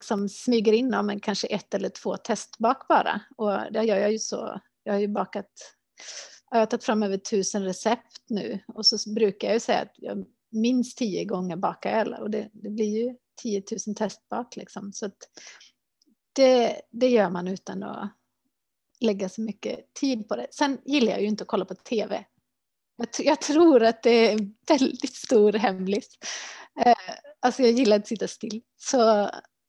liksom 0.00 0.28
smyger 0.28 0.72
in 0.72 0.94
om 0.94 1.20
kanske 1.20 1.46
ett 1.46 1.74
eller 1.74 1.88
två 1.88 2.16
testbak 2.16 2.88
bara. 2.88 3.20
Och 3.36 3.72
det 3.72 3.84
gör 3.84 3.96
jag 3.96 4.12
ju 4.12 4.18
så. 4.18 4.60
Jag 4.82 4.92
har 4.92 5.00
ju 5.00 5.08
bakat, 5.08 5.50
jag 6.50 6.58
har 6.58 6.66
tagit 6.66 6.84
fram 6.84 7.02
över 7.02 7.16
tusen 7.16 7.64
recept 7.64 8.24
nu 8.28 8.60
och 8.66 8.86
så 8.86 9.12
brukar 9.14 9.48
jag 9.48 9.54
ju 9.54 9.60
säga 9.60 9.80
att 9.80 9.94
jag 9.96 10.26
minst 10.50 10.98
tio 10.98 11.24
gånger 11.24 11.56
bakar 11.56 11.90
jag 11.90 12.20
och 12.20 12.30
det, 12.30 12.50
det 12.52 12.70
blir 12.70 13.04
ju 13.04 13.16
10 13.42 13.62
000 13.86 13.96
testbak 13.96 14.56
liksom. 14.56 14.92
Så 14.92 15.06
att 15.06 15.16
det, 16.32 16.80
det 16.90 17.08
gör 17.08 17.30
man 17.30 17.48
utan 17.48 17.82
att 17.82 18.10
lägga 19.00 19.28
så 19.28 19.40
mycket 19.40 19.94
tid 19.94 20.28
på 20.28 20.36
det. 20.36 20.46
Sen 20.50 20.78
gillar 20.84 21.12
jag 21.12 21.20
ju 21.20 21.26
inte 21.26 21.42
att 21.42 21.48
kolla 21.48 21.64
på 21.64 21.74
TV. 21.74 22.24
Jag, 23.18 23.40
tror 23.40 23.82
att 23.82 24.02
det 24.02 24.10
är 24.10 24.32
en 24.32 24.54
väldigt 24.68 25.14
stor 25.14 25.52
hemlis. 25.52 26.18
Eh, 26.84 27.14
alltså 27.40 27.62
jag 27.62 27.72
gillar 27.72 27.96
att 27.96 28.06
sitta 28.06 28.28
still. 28.28 28.62
Så 28.76 29.20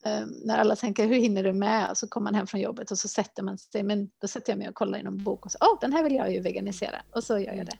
eh, 0.06 0.26
när 0.46 0.58
alla 0.58 0.76
tänker 0.76 1.08
hur 1.08 1.16
hinner 1.16 1.44
du 1.44 1.54
med? 1.54 1.98
Så 1.98 2.08
kommer 2.08 2.24
man 2.24 2.36
hem 2.36 2.48
från 2.48 2.62
jobbet 2.62 2.92
och 2.92 2.98
så 2.98 3.08
sätter 3.08 3.44
man 3.44 3.58
sig. 3.58 3.84
Men 3.84 4.10
då 4.22 4.28
sätter 4.28 4.52
jag 4.52 4.58
mig 4.58 4.70
och 4.70 4.76
kollar 4.76 5.00
i 5.00 5.04
någon 5.04 5.24
bok 5.24 5.46
och 5.46 5.52
så, 5.52 5.58
åh 5.62 5.74
oh, 5.74 5.80
den 5.82 5.94
här 5.94 6.04
vill 6.04 6.16
jag 6.16 6.34
ju 6.34 6.40
veganisera. 6.40 7.02
Och 7.12 7.24
så 7.24 7.40
gör 7.40 7.54
jag 7.54 7.66
det. 7.66 7.78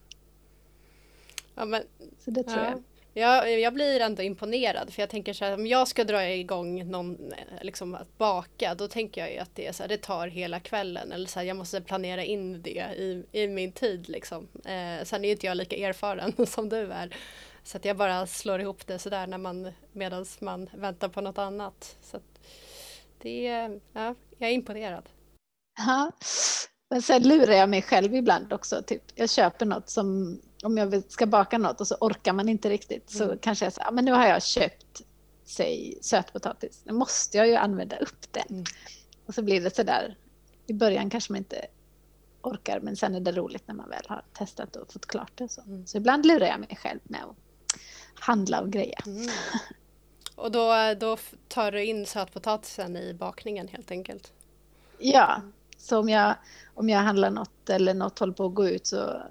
Ja, 1.56 1.66
men, 1.66 1.84
så 2.26 2.32
det 2.32 2.44
tror 2.44 2.60
ja. 2.60 2.70
jag. 2.70 2.84
Jag, 3.14 3.60
jag 3.60 3.74
blir 3.74 4.00
ändå 4.00 4.24
imponerad 4.24 4.94
för 4.94 5.02
jag 5.02 5.10
tänker 5.10 5.34
så 5.34 5.46
här 5.46 5.54
om 5.54 5.68
jag 5.68 5.88
ska 5.88 6.04
dra 6.04 6.30
igång 6.30 6.92
någon, 6.92 7.32
eh, 7.32 7.64
liksom 7.64 7.96
att 7.96 8.18
baka 8.18 8.76
då 8.76 8.88
tänker 8.88 9.22
jag 9.22 9.34
ju 9.34 9.38
att 9.38 9.56
det, 9.56 9.68
är 9.68 9.72
så 9.72 9.84
här, 9.84 9.88
det 9.88 9.98
tar 9.98 10.28
hela 10.28 10.60
kvällen 10.60 11.12
eller 11.12 11.28
så 11.28 11.40
här, 11.40 11.46
jag 11.46 11.58
måste 11.58 11.82
planera 11.82 12.24
in 12.24 12.62
det 12.62 12.86
i, 12.98 13.24
i 13.32 13.48
min 13.48 13.72
tid 13.72 14.10
liksom. 14.10 14.48
Eh, 14.54 15.04
sen 15.04 15.24
är 15.24 15.26
ju 15.26 15.32
inte 15.32 15.46
jag 15.46 15.58
lika 15.58 15.76
erfaren 15.76 16.46
som 16.48 16.70
du 16.70 16.92
är. 16.92 17.16
Så 17.64 17.78
att 17.78 17.86
jag 17.86 17.98
bara 17.98 18.28
slår 18.28 18.62
ihop 18.62 18.88
det 18.88 19.00
sådär 19.00 19.28
när 19.28 19.38
man, 19.38 19.72
medan 19.92 20.26
man 20.40 20.70
väntar 20.74 21.10
på 21.10 21.22
något 21.22 21.38
annat. 21.38 21.98
Så 22.02 22.20
det, 23.22 23.44
ja, 23.94 24.16
jag 24.38 24.50
är 24.50 24.54
imponerad. 24.54 25.10
Ja, 25.78 26.12
men 26.90 27.02
sen 27.02 27.24
lurar 27.24 27.54
jag 27.54 27.70
mig 27.70 27.82
själv 27.82 28.16
ibland 28.16 28.54
också. 28.54 28.82
Typ. 28.84 29.02
Jag 29.16 29.30
köper 29.30 29.66
något 29.66 29.90
som 29.90 30.40
om 30.64 30.78
jag 30.78 31.04
ska 31.12 31.26
baka 31.26 31.58
något 31.58 31.82
och 31.82 31.88
så 31.88 31.96
orkar 32.00 32.34
man 32.34 32.50
inte 32.50 32.70
riktigt 32.70 33.10
så 33.10 33.24
mm. 33.24 33.38
kanske 33.42 33.66
jag 33.66 33.74
säger, 33.74 33.92
men 33.92 34.06
nu 34.06 34.12
har 34.12 34.28
jag 34.28 34.44
köpt, 34.44 35.02
säg 35.46 35.98
sötpotatis, 36.02 36.82
nu 36.84 36.94
måste 36.94 37.38
jag 37.38 37.48
ju 37.48 37.56
använda 37.56 37.98
upp 37.98 38.32
den. 38.32 38.48
Mm. 38.50 38.64
Och 39.26 39.36
så 39.36 39.42
blir 39.42 39.62
det 39.62 39.76
sådär, 39.76 40.18
i 40.68 40.74
början 40.74 41.10
kanske 41.10 41.34
man 41.34 41.38
inte 41.38 41.66
orkar 42.42 42.80
men 42.80 42.96
sen 42.96 43.16
är 43.16 43.20
det 43.20 43.32
roligt 43.32 43.68
när 43.68 43.76
man 43.76 43.90
väl 43.90 44.06
har 44.08 44.26
testat 44.34 44.76
och 44.76 44.94
fått 44.94 45.06
klart 45.06 45.32
det. 45.36 45.50
Så, 45.50 45.62
mm. 45.62 45.88
så 45.88 45.98
ibland 45.98 46.26
lurar 46.26 46.48
jag 46.48 46.60
mig 46.60 46.78
själv 46.82 47.00
med 47.04 47.24
att 47.24 47.36
handla 48.20 48.62
och 48.62 48.72
greja. 48.72 49.00
Mm. 49.06 49.30
Och 50.36 50.52
då, 50.52 50.74
då 51.00 51.18
tar 51.48 51.72
du 51.72 51.84
in 51.84 52.06
sötpotatisen 52.06 52.98
i 52.98 53.14
bakningen 53.14 53.68
helt 53.68 53.92
enkelt? 53.92 54.34
Ja, 54.98 55.42
så 55.78 56.00
om 56.00 56.10
jag, 56.10 56.36
om 56.74 56.90
jag 56.90 57.00
handlar 57.00 57.30
något 57.30 57.70
eller 57.70 57.94
något 57.94 58.20
håller 58.20 58.34
på 58.34 58.46
att 58.46 58.54
gå 58.54 58.68
ut 58.68 58.88
så 58.88 59.22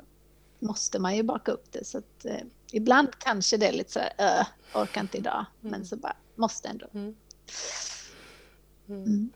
måste 0.60 0.98
man 0.98 1.16
ju 1.16 1.22
baka 1.22 1.52
upp 1.52 1.72
det. 1.72 1.86
Så 1.86 1.98
att, 1.98 2.24
eh, 2.24 2.40
ibland 2.72 3.08
kanske 3.18 3.56
det 3.56 3.66
är 3.66 3.72
lite 3.72 3.92
så 3.92 4.00
här, 4.00 4.40
äh, 4.40 4.46
orkar 4.74 5.00
inte 5.00 5.18
idag, 5.18 5.44
mm. 5.60 5.70
men 5.70 5.86
så 5.86 5.96
bara 5.96 6.16
måste 6.34 6.68
ändå. 6.68 6.86
Mm. 6.94 7.16
mm. 8.88 9.04
mm. 9.04 9.30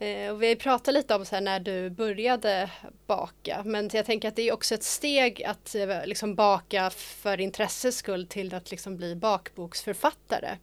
Eh, 0.00 0.32
och 0.32 0.42
vi 0.42 0.56
pratade 0.56 0.98
lite 0.98 1.14
om 1.14 1.24
så 1.24 1.34
här 1.34 1.42
när 1.42 1.60
du 1.60 1.90
började 1.90 2.70
baka, 3.06 3.62
men 3.64 3.90
jag 3.92 4.06
tänker 4.06 4.28
att 4.28 4.36
det 4.36 4.42
är 4.42 4.52
också 4.52 4.74
ett 4.74 4.82
steg 4.82 5.44
att 5.44 5.74
eh, 5.74 6.06
liksom 6.06 6.34
baka 6.34 6.90
för 6.90 7.40
intresses 7.40 7.96
skull 7.96 8.26
till 8.26 8.54
att 8.54 8.70
liksom 8.70 8.96
bli 8.96 9.16
bakboksförfattare. 9.16 10.58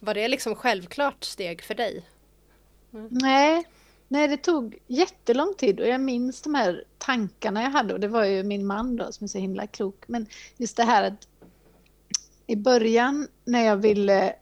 Var 0.00 0.14
det 0.14 0.28
liksom 0.28 0.54
självklart 0.54 1.24
steg 1.24 1.62
för 1.62 1.74
dig? 1.74 2.04
Mm. 2.92 3.08
Nej, 3.10 3.64
Nej, 4.12 4.28
det 4.28 4.36
tog 4.36 4.78
jättelång 4.86 5.54
tid 5.54 5.80
och 5.80 5.86
jag 5.86 6.00
minns 6.00 6.42
de 6.42 6.54
här 6.54 6.84
tankarna 6.98 7.62
jag 7.62 7.70
hade 7.70 7.94
och 7.94 8.00
det 8.00 8.08
var 8.08 8.24
ju 8.24 8.42
min 8.42 8.66
man 8.66 8.96
då 8.96 9.12
som 9.12 9.24
är 9.24 9.28
så 9.28 9.38
himla 9.38 9.66
klok. 9.66 10.04
Men 10.06 10.26
just 10.56 10.76
det 10.76 10.84
här 10.84 11.02
att 11.02 11.28
i 12.46 12.56
början 12.56 13.28
när 13.44 13.64
jag 13.64 13.76
ville 13.76 14.34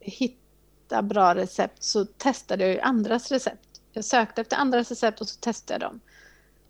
hitta 0.00 1.02
bra 1.02 1.34
recept 1.34 1.82
så 1.82 2.04
testade 2.04 2.64
jag 2.64 2.72
ju 2.72 2.80
andras 2.80 3.32
recept. 3.32 3.80
Jag 3.92 4.04
sökte 4.04 4.40
efter 4.40 4.56
andras 4.56 4.88
recept 4.88 5.20
och 5.20 5.28
så 5.28 5.40
testade 5.40 5.84
jag 5.84 5.90
dem. 5.90 6.00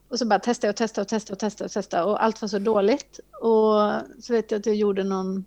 Och 0.09 0.19
så 0.19 0.27
bara 0.27 0.39
testade 0.39 0.67
jag 0.67 0.73
och 0.73 0.77
testade 0.77 1.03
och 1.03 1.09
testade 1.09 1.35
och 1.35 1.41
testade 1.41 1.67
och 1.67 1.73
testade 1.73 2.05
och 2.05 2.25
allt 2.25 2.41
var 2.41 2.49
så 2.49 2.59
dåligt. 2.59 3.21
Och 3.41 3.93
så 4.23 4.33
vet 4.33 4.51
jag 4.51 4.59
att 4.59 4.67
jag 4.67 4.77
gjorde 4.77 5.05
någon 5.05 5.45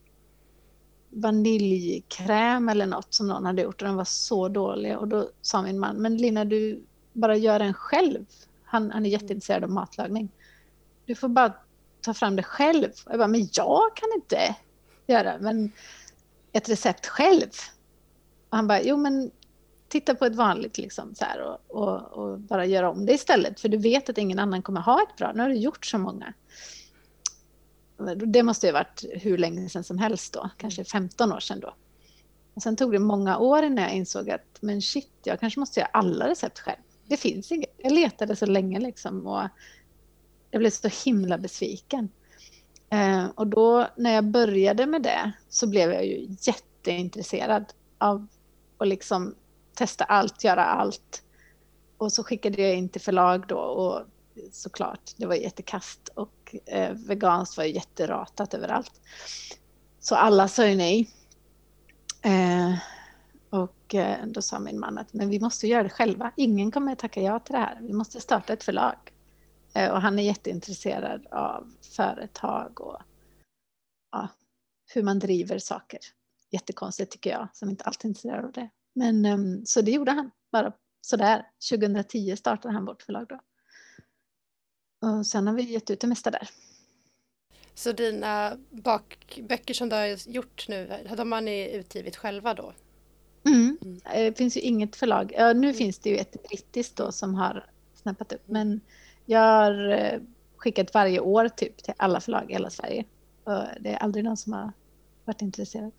vaniljkräm 1.16 2.70
eller 2.70 2.86
något 2.86 3.14
som 3.14 3.28
någon 3.28 3.46
hade 3.46 3.62
gjort 3.62 3.82
och 3.82 3.88
den 3.88 3.96
var 3.96 4.06
så 4.06 4.48
dålig 4.48 4.98
och 4.98 5.08
då 5.08 5.30
sa 5.42 5.62
min 5.62 5.80
man, 5.80 5.96
men 5.96 6.18
Lina 6.18 6.46
du 6.46 6.84
bara 7.14 7.36
gör 7.36 7.60
den 7.60 7.74
själv. 7.74 8.26
Han, 8.64 8.92
han 8.92 9.06
är 9.06 9.10
jätteintresserad 9.10 9.64
av 9.64 9.70
matlagning. 9.70 10.32
Du 11.06 11.16
får 11.16 11.28
bara 11.28 11.54
ta 12.02 12.14
fram 12.14 12.36
det 12.36 12.44
själv. 12.44 12.90
Jag 13.06 13.18
bara, 13.18 13.28
men 13.28 13.50
jag 13.52 13.96
kan 13.96 14.10
inte 14.16 14.56
göra 15.08 15.38
men 15.40 15.72
ett 16.52 16.70
recept 16.70 17.08
själv. 17.08 17.52
Och 18.50 18.58
han 18.58 18.68
bara, 18.68 18.82
jo 18.82 18.98
men 18.98 19.32
titta 19.88 20.16
på 20.16 20.26
ett 20.26 20.36
vanligt 20.36 20.78
liksom 20.78 21.16
så 21.16 21.26
här 21.26 21.42
och, 21.42 21.60
och, 21.68 22.02
och, 22.12 22.40
bara 22.40 22.66
göra 22.66 22.90
om 22.90 23.06
det 23.06 23.14
istället. 23.14 23.60
För 23.60 23.70
du 23.70 23.78
vet 23.78 24.10
att 24.10 24.18
ingen 24.18 24.40
annan 24.40 24.62
kommer 24.62 24.82
ha 24.82 25.02
ett 25.02 25.18
bra. 25.18 25.32
Nu 25.36 25.42
har 25.42 25.50
du 25.50 25.56
gjort 25.56 25.86
så 25.86 25.98
många. 25.98 26.34
Det 28.26 28.44
måste 28.44 28.68
ju 28.68 28.74
ha 28.74 28.80
varit 28.80 29.04
hur 29.12 29.38
länge 29.38 29.70
sedan 29.70 29.84
som 29.84 29.98
helst 29.98 30.34
då, 30.34 30.50
kanske 30.58 30.84
15 30.84 31.32
år 31.32 31.40
sedan 31.40 31.60
då. 31.60 31.74
Och 32.54 32.62
sen 32.62 32.76
tog 32.76 32.92
det 32.92 33.00
många 33.00 33.38
år 33.38 33.64
innan 33.64 33.84
jag 33.84 33.94
insåg 33.94 34.30
att 34.30 34.58
men 34.62 34.82
shit, 34.82 35.12
jag 35.24 35.40
kanske 35.40 35.60
måste 35.60 35.80
göra 35.80 35.90
alla 35.94 36.28
recept 36.30 36.60
själv. 36.60 36.80
Det 37.08 37.18
finns 37.18 37.52
inget. 37.52 37.76
Jag 37.78 37.92
letade 37.92 38.36
så 38.36 38.46
länge 38.46 38.80
liksom 38.80 39.28
och 39.28 39.48
jag 40.52 40.60
blev 40.60 40.70
så 40.70 40.90
himla 41.06 41.38
besviken. 41.38 42.10
Eh, 42.90 43.26
och 43.36 43.48
då 43.48 43.88
när 43.98 44.14
jag 44.14 44.24
började 44.24 44.86
med 44.86 45.02
det 45.02 45.32
så 45.50 45.68
blev 45.68 45.92
jag 45.92 46.06
ju 46.06 46.28
jätteintresserad 46.40 47.74
av 47.98 48.28
att 48.78 48.88
liksom 48.88 49.36
testa 49.74 50.04
allt, 50.04 50.44
göra 50.44 50.66
allt. 50.66 51.24
Och 51.98 52.12
så 52.12 52.24
skickade 52.24 52.62
jag 52.62 52.76
in 52.76 52.90
till 52.90 53.02
förlag 53.02 53.48
då 53.48 53.58
och 53.58 54.02
såklart, 54.52 55.12
det 55.18 55.26
var 55.26 55.36
jättekast 55.36 56.08
och 56.08 56.56
eh, 56.66 56.94
veganskt 56.94 57.58
var 57.58 57.64
jätteratat 57.64 58.54
överallt. 58.54 59.02
Så 60.00 60.16
alla 60.16 60.48
sa 60.48 60.68
ju 60.68 60.76
nej. 60.76 61.10
Eh, 62.22 62.78
och 63.50 63.96
eh, 63.96 64.26
då 64.26 64.42
sa 64.42 64.60
min 64.60 64.80
man 64.80 64.98
att 64.98 65.14
men 65.14 65.30
vi 65.30 65.40
måste 65.40 65.68
göra 65.68 65.84
det 65.84 65.90
själva. 65.90 66.32
Ingen 66.38 66.72
kommer 66.72 66.96
tacka 66.96 67.22
ja 67.22 67.40
till 67.40 67.54
det 67.54 67.60
här. 67.60 67.80
Vi 67.82 67.94
måste 67.94 68.22
starta 68.22 68.54
ett 68.54 68.64
förlag. 68.64 68.96
Eh, 69.76 69.92
och 69.92 70.02
han 70.02 70.20
är 70.20 70.24
jätteintresserad 70.24 71.28
av 71.32 71.74
företag 71.96 72.82
och 72.82 72.98
ja, 74.12 74.28
hur 74.94 75.04
man 75.04 75.20
driver 75.20 75.60
saker. 75.60 76.00
Jättekonstigt 76.52 77.12
tycker 77.12 77.30
jag 77.30 77.48
som 77.54 77.70
inte 77.70 77.84
alltid 77.84 78.06
är 78.06 78.10
intresserad 78.10 78.46
av 78.46 78.52
det. 78.52 78.70
Men 78.94 79.26
ehm, 79.26 79.66
så 79.66 79.82
det 79.82 79.92
gjorde 79.92 80.12
han 80.12 80.32
bara 80.52 80.74
sådär. 81.02 81.46
2010 81.70 82.36
startade 82.36 82.74
han 82.74 82.86
vårt 82.86 83.02
förlag 83.02 83.28
då. 83.30 83.40
Och 85.02 85.28
sen 85.28 85.48
har 85.48 85.54
vi 85.54 85.64
gett 85.64 85.90
ut 85.90 86.00
det 86.00 86.08
mesta 86.08 86.32
där. 86.32 86.50
Så 87.74 87.92
dina 87.92 88.58
bakböcker 88.70 89.74
som 89.74 89.90
du 89.90 89.96
har 89.96 90.30
gjort 90.30 90.68
nu, 90.68 91.08
de 91.18 91.32
har 91.32 91.42
ni 91.42 91.76
utgivit 91.76 92.16
själva 92.16 92.54
då? 92.54 92.74
Mm. 93.46 93.78
mm. 93.82 94.00
Det 94.04 94.38
finns 94.38 94.58
ju 94.58 94.62
inget 94.62 94.96
förlag. 94.96 95.34
Ja, 95.38 95.54
nu 95.54 95.68
mm. 95.68 95.74
finns 95.74 96.00
det 96.00 96.10
ju 96.10 96.18
ett 96.18 96.44
brittiskt 96.50 96.96
då 96.96 97.12
som 97.12 97.36
har 97.36 97.70
snappat 97.94 98.34
upp. 98.34 98.44
Men 98.46 98.82
jag 99.26 99.40
har 99.40 99.90
eh, 99.90 100.20
skickat 100.58 100.94
varje 100.94 101.20
år 101.20 101.48
typ 101.50 101.78
till 101.78 101.94
alla 101.98 102.20
förlag 102.20 102.50
i 102.50 102.54
hela 102.54 102.70
Sverige. 102.70 103.06
Och 103.44 103.64
det 103.80 103.90
är 103.90 103.98
aldrig 103.98 104.24
någon 104.24 104.38
som 104.38 104.54
har 104.54 104.72
varit 105.26 105.42
intresserad. 105.42 105.92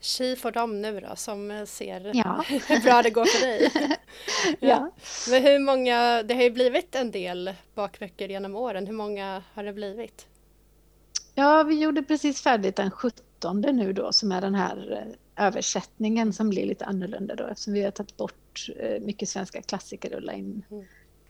Tji 0.00 0.36
för 0.36 0.52
dem 0.52 0.82
nu 0.82 1.00
då 1.00 1.16
som 1.16 1.66
ser 1.66 2.10
ja. 2.14 2.44
hur 2.48 2.82
bra 2.82 3.02
det 3.02 3.10
går 3.10 3.24
för 3.24 3.46
dig. 3.46 3.70
ja. 4.44 4.56
ja. 4.60 4.90
Men 5.30 5.42
hur 5.42 5.58
många, 5.58 6.22
det 6.22 6.34
har 6.34 6.42
ju 6.42 6.50
blivit 6.50 6.94
en 6.94 7.10
del 7.10 7.54
bakböcker 7.74 8.28
genom 8.28 8.56
åren. 8.56 8.86
Hur 8.86 8.94
många 8.94 9.42
har 9.54 9.64
det 9.64 9.72
blivit? 9.72 10.26
Ja, 11.34 11.62
vi 11.62 11.80
gjorde 11.80 12.02
precis 12.02 12.42
färdigt 12.42 12.76
den 12.76 12.90
17 12.90 13.60
nu 13.60 13.92
då 13.92 14.12
som 14.12 14.32
är 14.32 14.40
den 14.40 14.54
här 14.54 15.06
översättningen 15.36 16.32
som 16.32 16.48
blir 16.48 16.66
lite 16.66 16.84
annorlunda 16.84 17.34
då 17.34 17.46
eftersom 17.46 17.72
vi 17.72 17.82
har 17.82 17.90
tagit 17.90 18.16
bort 18.16 18.70
eh, 18.76 19.00
mycket 19.00 19.28
svenska 19.28 19.62
klassiker 19.62 20.14
och 20.14 20.22
la 20.22 20.32
in 20.32 20.64
mm. 20.70 20.84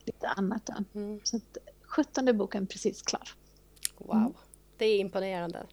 lite 0.04 0.28
annat. 0.28 0.66
Då. 0.66 1.00
Mm. 1.00 1.20
Så 1.25 1.37
att, 1.37 1.58
17 1.82 2.38
boken 2.38 2.66
precis 2.66 3.02
klar. 3.02 3.28
Wow, 3.99 4.16
mm. 4.16 4.32
det 4.76 4.87
är 4.87 4.99
imponerande. 4.99 5.66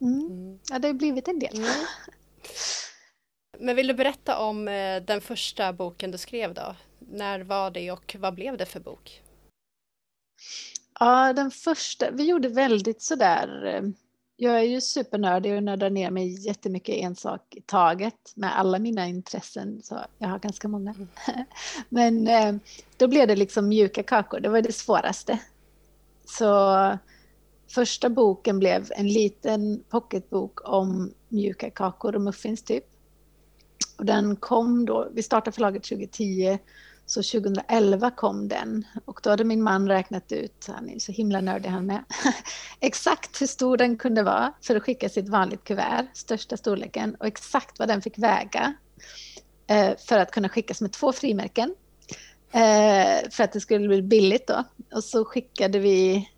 Mm. 0.00 0.26
mm. 0.26 0.58
Ja, 0.70 0.78
det 0.78 0.88
har 0.88 0.94
blivit 0.94 1.28
en 1.28 1.38
del. 1.38 1.56
Mm. 1.56 1.70
Men 3.58 3.76
vill 3.76 3.86
du 3.86 3.94
berätta 3.94 4.38
om 4.38 4.68
eh, 4.68 5.02
den 5.02 5.20
första 5.20 5.72
boken 5.72 6.10
du 6.10 6.18
skrev 6.18 6.54
då? 6.54 6.76
När 6.98 7.40
var 7.40 7.70
det 7.70 7.90
och 7.90 8.16
vad 8.18 8.34
blev 8.34 8.56
det 8.56 8.66
för 8.66 8.80
bok? 8.80 9.22
Ja, 11.00 11.32
den 11.32 11.50
första, 11.50 12.10
vi 12.10 12.24
gjorde 12.24 12.48
väldigt 12.48 13.02
sådär 13.02 13.64
eh, 13.66 13.82
jag 14.36 14.58
är 14.58 14.62
ju 14.62 14.80
supernördig 14.80 15.56
och 15.56 15.62
nördar 15.62 15.90
ner 15.90 16.10
mig 16.10 16.46
jättemycket 16.46 16.94
en 16.94 17.16
sak 17.16 17.54
i 17.54 17.60
taget 17.60 18.32
med 18.34 18.58
alla 18.58 18.78
mina 18.78 19.06
intressen. 19.06 19.82
Så 19.82 20.00
jag 20.18 20.28
har 20.28 20.38
ganska 20.38 20.68
många. 20.68 20.90
Mm. 20.90 21.08
Men 21.88 22.28
eh, 22.28 22.54
då 22.96 23.08
blev 23.08 23.28
det 23.28 23.36
liksom 23.36 23.68
mjuka 23.68 24.02
kakor. 24.02 24.40
Det 24.40 24.48
var 24.48 24.62
det 24.62 24.72
svåraste. 24.72 25.38
Så 26.24 26.74
första 27.74 28.10
boken 28.10 28.58
blev 28.58 28.90
en 28.96 29.08
liten 29.08 29.84
pocketbok 29.88 30.68
om 30.68 31.12
mjuka 31.28 31.70
kakor 31.70 32.14
och 32.14 32.20
muffins 32.20 32.62
typ. 32.62 32.84
Och 33.98 34.04
den 34.04 34.36
kom 34.36 34.86
då, 34.86 35.08
vi 35.12 35.22
startade 35.22 35.54
förlaget 35.54 35.82
2010 35.82 36.58
så 37.06 37.22
2011 37.22 38.10
kom 38.10 38.48
den 38.48 38.84
och 39.04 39.20
då 39.22 39.30
hade 39.30 39.44
min 39.44 39.62
man 39.62 39.88
räknat 39.88 40.32
ut, 40.32 40.66
han 40.68 40.90
är 40.90 40.98
så 40.98 41.12
himla 41.12 41.40
nördig 41.40 41.68
han 41.68 41.86
med, 41.86 42.04
exakt 42.80 43.42
hur 43.42 43.46
stor 43.46 43.76
den 43.76 43.96
kunde 43.96 44.22
vara 44.22 44.52
för 44.62 44.76
att 44.76 44.82
skicka 44.82 45.08
sitt 45.08 45.28
vanligt 45.28 45.64
kuvert, 45.64 46.06
största 46.14 46.56
storleken 46.56 47.14
och 47.14 47.26
exakt 47.26 47.78
vad 47.78 47.88
den 47.88 48.02
fick 48.02 48.18
väga 48.18 48.74
eh, 49.66 49.96
för 49.98 50.18
att 50.18 50.30
kunna 50.30 50.48
skickas 50.48 50.80
med 50.80 50.92
två 50.92 51.12
frimärken. 51.12 51.74
Eh, 52.52 53.30
för 53.30 53.44
att 53.44 53.52
det 53.52 53.60
skulle 53.60 53.88
bli 53.88 54.02
billigt 54.02 54.46
då. 54.46 54.64
Och 54.94 55.04
så 55.04 55.24
skickade 55.24 55.78
vi 55.78 56.28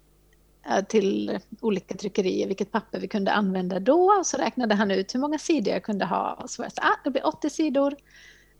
Eh, 0.71 0.85
till 0.85 1.39
olika 1.61 1.95
tryckerier 1.95 2.47
vilket 2.47 2.73
papper 2.73 3.01
vi 3.01 3.09
kunde 3.09 3.33
använda 3.33 3.81
då. 3.81 4.23
Så 4.25 4.37
räknade 4.37 4.75
han 4.75 4.91
ut 4.91 5.15
hur 5.15 5.21
många 5.21 5.39
sidor 5.39 5.73
jag 5.73 5.83
kunde 5.83 6.05
ha. 6.05 6.33
Och 6.33 6.51
så 6.51 6.63
var 6.63 6.65
jag 6.65 6.73
så 6.73 6.81
ah, 6.83 7.01
det 7.05 7.11
blir 7.11 7.27
80 7.27 7.51
sidor. 7.51 7.97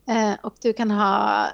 Eh, 0.09 0.35
och 0.43 0.55
du 0.63 0.73
kan 0.73 0.91
ha 0.91 1.49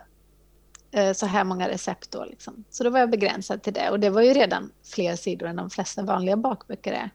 Eh, 0.94 1.12
så 1.12 1.26
här 1.26 1.44
många 1.44 1.68
recept 1.68 2.10
då. 2.10 2.24
Liksom. 2.24 2.64
Så 2.70 2.84
då 2.84 2.90
var 2.90 2.98
jag 2.98 3.10
begränsad 3.10 3.62
till 3.62 3.72
det 3.72 3.90
och 3.90 4.00
det 4.00 4.10
var 4.10 4.22
ju 4.22 4.32
redan 4.32 4.72
fler 4.84 5.16
sidor 5.16 5.48
än 5.48 5.56
de 5.56 5.70
flesta 5.70 6.02
vanliga 6.02 6.36
bakböcker 6.36 6.92
är. 6.92 7.10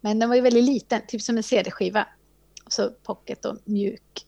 Men 0.00 0.18
den 0.18 0.28
var 0.28 0.36
ju 0.36 0.42
väldigt 0.42 0.64
liten, 0.64 1.00
typ 1.08 1.22
som 1.22 1.36
en 1.36 1.42
CD-skiva. 1.42 2.08
Så 2.68 2.90
pocket 2.90 3.44
och 3.44 3.56
mjuk. 3.64 4.26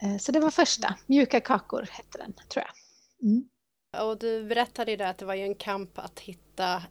Eh, 0.00 0.16
så 0.18 0.32
det 0.32 0.40
var 0.40 0.50
första, 0.50 0.94
Mjuka 1.06 1.40
kakor 1.40 1.88
hette 1.90 2.18
den 2.18 2.32
tror 2.48 2.64
jag. 2.64 2.74
Mm. 3.30 3.48
Och 4.08 4.18
du 4.18 4.44
berättade 4.44 4.90
ju 4.90 4.96
där 4.96 5.10
att 5.10 5.18
det 5.18 5.24
var 5.24 5.34
ju 5.34 5.42
en 5.42 5.54
kamp 5.54 5.98
att 5.98 6.20
hitta 6.20 6.43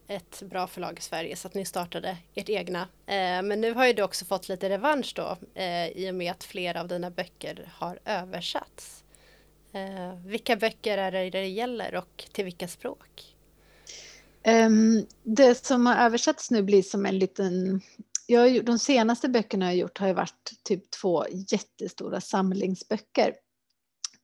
ett 0.06 0.42
bra 0.42 0.66
förlag 0.66 0.98
i 0.98 1.02
Sverige 1.02 1.36
så 1.36 1.48
att 1.48 1.54
ni 1.54 1.64
startade 1.64 2.16
ert 2.34 2.48
egna. 2.48 2.80
Eh, 3.06 3.42
men 3.42 3.60
nu 3.60 3.72
har 3.74 3.86
ju 3.86 3.92
du 3.92 4.02
också 4.02 4.24
fått 4.24 4.48
lite 4.48 4.68
revansch 4.68 5.12
då 5.16 5.36
eh, 5.54 5.88
i 5.88 6.10
och 6.10 6.14
med 6.14 6.32
att 6.32 6.44
flera 6.44 6.80
av 6.80 6.88
dina 6.88 7.10
böcker 7.10 7.72
har 7.74 7.98
översatts. 8.04 9.04
Eh, 9.72 10.14
vilka 10.26 10.56
böcker 10.56 10.98
är 10.98 11.12
det 11.12 11.30
det 11.30 11.46
gäller 11.46 11.94
och 11.94 12.24
till 12.32 12.44
vilka 12.44 12.68
språk? 12.68 13.34
Um, 14.46 15.06
det 15.22 15.66
som 15.66 15.86
har 15.86 15.96
översatts 15.96 16.50
nu 16.50 16.62
blir 16.62 16.82
som 16.82 17.06
en 17.06 17.18
liten... 17.18 17.80
Jag, 18.26 18.64
de 18.64 18.78
senaste 18.78 19.28
böckerna 19.28 19.66
jag 19.66 19.76
gjort 19.76 19.98
har 19.98 20.06
ju 20.06 20.12
varit 20.12 20.52
typ 20.62 20.90
två 20.90 21.26
jättestora 21.50 22.20
samlingsböcker. 22.20 23.34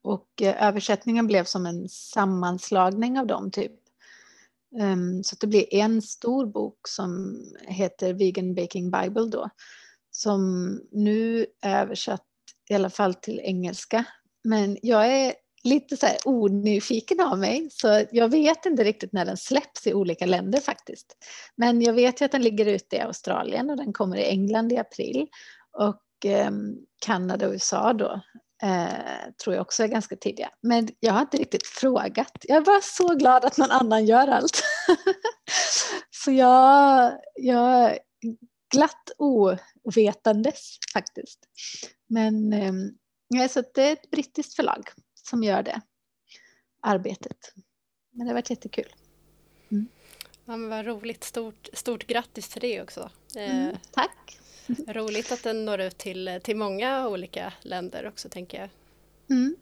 Och 0.03 0.43
eh, 0.43 0.67
översättningen 0.67 1.27
blev 1.27 1.45
som 1.45 1.67
en 1.67 1.89
sammanslagning 1.89 3.19
av 3.19 3.27
dem 3.27 3.51
typ. 3.51 3.73
Um, 4.81 5.25
så 5.25 5.37
det 5.41 5.47
blir 5.47 5.75
en 5.75 6.03
stor 6.03 6.47
bok 6.47 6.89
som 6.89 7.43
heter 7.61 8.13
Vegan 8.13 8.55
Baking 8.55 8.91
Bible 8.91 9.29
då. 9.33 9.51
Som 10.11 10.71
nu 10.91 11.47
är 11.63 11.83
översatt 11.83 12.27
i 12.69 12.75
alla 12.75 12.91
fall 12.91 13.15
till 13.15 13.41
engelska 13.41 14.05
men 14.45 14.79
jag 14.83 15.07
är 15.07 15.35
lite 15.65 15.97
så 15.97 16.07
här 16.07 16.17
onyfiken 16.25 17.21
av 17.21 17.39
mig 17.39 17.69
så 17.71 18.05
jag 18.11 18.29
vet 18.29 18.67
inte 18.67 18.85
riktigt 18.85 19.13
när 19.13 19.25
den 19.25 19.37
släpps 19.37 19.87
i 19.87 19.95
olika 19.95 20.27
länder 20.27 20.61
faktiskt. 20.61 21.17
Men 21.57 21.83
jag 21.83 21.93
vet 21.93 22.21
ju 22.21 22.25
att 22.25 22.33
den 22.33 22.43
ligger 22.43 22.67
ute 22.67 22.97
i 22.97 23.01
Australien 23.01 23.71
och 23.71 23.77
den 23.77 23.93
kommer 23.93 24.17
i 24.17 24.25
England 24.25 24.73
i 24.73 24.77
april 24.77 25.27
och 25.79 26.31
eh, 26.31 26.51
Kanada 27.01 27.47
och 27.47 27.53
USA 27.53 27.93
då 27.93 28.21
eh, 28.63 29.33
tror 29.43 29.55
jag 29.57 29.63
också 29.63 29.83
är 29.83 29.89
ganska 29.89 30.17
tidiga. 30.17 30.51
Men 30.63 30.89
jag 31.01 31.13
har 31.13 31.21
inte 31.21 31.37
riktigt 31.37 31.67
frågat. 31.67 32.39
Jag 32.43 32.57
är 32.57 32.61
bara 32.61 32.81
så 32.81 33.15
glad 33.15 33.45
att 33.45 33.57
någon 33.57 33.71
annan 33.71 34.07
gör 34.07 34.29
allt. 34.29 34.63
så 36.11 36.31
jag, 36.31 37.13
jag 37.35 37.85
är 37.85 37.99
glatt 38.75 39.11
ovetandes 39.85 40.79
faktiskt. 40.93 41.39
Men 42.09 42.53
eh, 42.53 43.49
så 43.49 43.63
det 43.75 43.83
är 43.83 43.93
ett 43.93 44.11
brittiskt 44.11 44.57
förlag 44.57 44.89
som 45.15 45.43
gör 45.43 45.63
det 45.63 45.81
arbetet. 46.83 47.53
Men 48.13 48.27
det 48.27 48.31
har 48.31 48.35
varit 48.35 48.51
jättekul. 48.51 48.95
Mm. 49.71 49.89
Ja, 50.45 50.57
men 50.57 50.69
vad 50.69 50.87
roligt. 50.87 51.25
Stort, 51.25 51.69
stort 51.73 52.07
grattis 52.07 52.49
till 52.49 52.61
det 52.61 52.83
också. 52.83 53.11
Mm, 53.37 53.69
eh, 53.69 53.77
tack. 53.91 54.40
Roligt 54.89 55.33
att 55.33 55.43
den 55.43 55.65
når 55.65 55.81
ut 55.81 55.99
till, 55.99 56.41
till 56.43 56.57
många 56.57 57.09
olika 57.09 57.53
länder 57.63 58.09
också 58.09 58.29
tänker 58.29 58.61
jag. 58.61 58.69
Mm. 59.31 59.57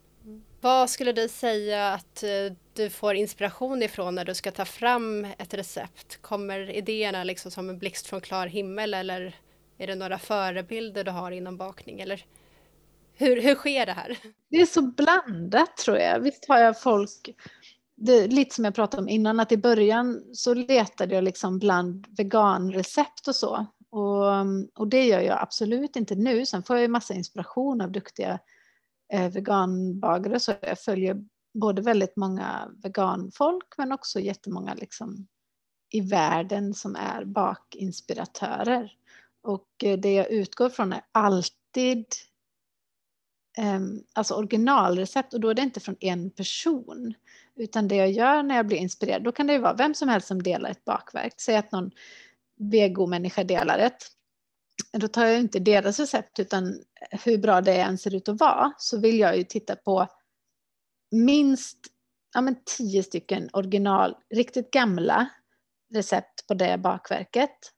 Vad 0.61 0.89
skulle 0.89 1.11
du 1.11 1.27
säga 1.27 1.93
att 1.93 2.23
eh, 2.23 2.29
du 2.73 2.89
får 2.89 3.15
inspiration 3.15 3.83
ifrån 3.83 4.15
när 4.15 4.25
du 4.25 4.35
ska 4.35 4.51
ta 4.51 4.65
fram 4.65 5.27
ett 5.37 5.53
recept? 5.53 6.21
Kommer 6.21 6.69
idéerna 6.69 7.23
liksom 7.23 7.51
som 7.51 7.69
en 7.69 7.79
blixt 7.79 8.07
från 8.07 8.21
klar 8.21 8.47
himmel 8.47 8.93
eller 8.93 9.35
är 9.77 9.87
det 9.87 9.95
några 9.95 10.19
förebilder 10.19 11.03
du 11.03 11.11
har 11.11 11.31
inom 11.31 11.57
bakning? 11.57 11.99
Eller 11.99 12.25
hur, 13.13 13.41
hur 13.41 13.55
sker 13.55 13.85
det 13.85 13.91
här? 13.91 14.17
Det 14.49 14.61
är 14.61 14.65
så 14.65 14.81
blandat 14.81 15.77
tror 15.77 15.97
jag. 15.97 16.19
Visst 16.19 16.45
har 16.47 16.59
jag 16.59 16.81
folk, 16.81 17.29
det, 17.95 18.27
lite 18.27 18.55
som 18.55 18.65
jag 18.65 18.75
pratade 18.75 19.03
om 19.03 19.09
innan, 19.09 19.39
att 19.39 19.51
i 19.51 19.57
början 19.57 20.23
så 20.33 20.53
letade 20.53 21.15
jag 21.15 21.23
liksom 21.23 21.59
bland 21.59 22.07
veganrecept 22.17 23.27
och 23.27 23.35
så. 23.35 23.65
Och, 23.91 24.25
och 24.75 24.87
det 24.87 25.05
gör 25.05 25.19
jag 25.19 25.41
absolut 25.41 25.95
inte 25.95 26.15
nu. 26.15 26.45
Sen 26.45 26.63
får 26.63 26.75
jag 26.75 26.81
ju 26.81 26.87
massa 26.87 27.13
inspiration 27.13 27.81
av 27.81 27.91
duktiga 27.91 28.39
eh, 29.13 29.31
veganbagare. 29.31 30.39
Så 30.39 30.53
jag 30.61 30.79
följer 30.79 31.23
både 31.53 31.81
väldigt 31.81 32.15
många 32.15 32.71
veganfolk 32.83 33.73
men 33.77 33.91
också 33.91 34.19
jättemånga 34.19 34.73
liksom 34.73 35.27
i 35.89 36.01
världen 36.01 36.73
som 36.73 36.95
är 36.95 37.25
bakinspiratörer. 37.25 38.91
Och 39.41 39.83
eh, 39.83 39.99
det 39.99 40.13
jag 40.13 40.31
utgår 40.31 40.69
från 40.69 40.93
är 40.93 41.01
alltid 41.11 42.05
ehm, 43.57 44.03
alltså 44.13 44.33
originalrecept 44.33 45.33
och 45.33 45.39
då 45.39 45.49
är 45.49 45.53
det 45.53 45.61
inte 45.61 45.79
från 45.79 45.95
en 45.99 46.29
person. 46.29 47.13
Utan 47.55 47.87
det 47.87 47.95
jag 47.95 48.11
gör 48.11 48.43
när 48.43 48.55
jag 48.55 48.67
blir 48.67 48.77
inspirerad, 48.77 49.23
då 49.23 49.31
kan 49.31 49.47
det 49.47 49.53
ju 49.53 49.59
vara 49.59 49.73
vem 49.73 49.93
som 49.93 50.09
helst 50.09 50.27
som 50.27 50.43
delar 50.43 50.69
ett 50.69 50.85
bakverk. 50.85 51.33
Säg 51.41 51.55
att 51.55 51.71
någon 51.71 51.91
vegomänniska 52.59 53.43
delar 53.43 53.79
ett. 53.79 54.07
Då 54.93 55.07
tar 55.07 55.25
jag 55.25 55.39
inte 55.39 55.59
deras 55.59 55.99
recept 55.99 56.39
utan 56.39 56.79
hur 57.25 57.37
bra 57.37 57.61
det 57.61 57.81
än 57.81 57.97
ser 57.97 58.15
ut 58.15 58.29
att 58.29 58.39
vara 58.39 58.73
så 58.77 58.99
vill 58.99 59.19
jag 59.19 59.37
ju 59.37 59.43
titta 59.43 59.75
på 59.75 60.07
minst 61.11 61.77
ja, 62.33 62.41
men 62.41 62.55
tio 62.77 63.03
stycken 63.03 63.49
original, 63.53 64.15
riktigt 64.29 64.71
gamla 64.71 65.29
recept 65.93 66.47
på 66.47 66.53
det 66.53 66.77
bakverket. 66.77 67.71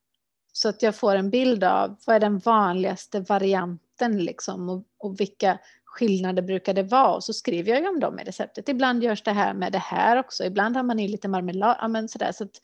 Så 0.53 0.69
att 0.69 0.81
jag 0.81 0.95
får 0.95 1.15
en 1.15 1.29
bild 1.29 1.63
av 1.63 1.97
vad 2.05 2.15
är 2.15 2.19
den 2.19 2.39
vanligaste 2.39 3.19
varianten 3.19 4.17
liksom 4.23 4.69
och, 4.69 4.83
och 4.97 5.19
vilka 5.19 5.59
skillnader 5.85 6.41
brukar 6.41 6.73
det 6.73 6.83
vara 6.83 7.15
och 7.15 7.23
så 7.23 7.33
skriver 7.33 7.71
jag 7.71 7.81
ju 7.81 7.87
om 7.87 7.99
dem 7.99 8.19
i 8.19 8.23
receptet. 8.23 8.69
Ibland 8.69 9.03
görs 9.03 9.23
det 9.23 9.31
här 9.31 9.53
med 9.53 9.71
det 9.71 9.77
här 9.77 10.17
också, 10.17 10.43
ibland 10.45 10.75
har 10.75 10.83
man 10.83 10.99
i 10.99 11.07
lite 11.07 11.27
marmelad, 11.27 11.77
ja, 11.79 11.87
men 11.87 12.09
sådär, 12.09 12.31
så 12.31 12.43
att 12.43 12.61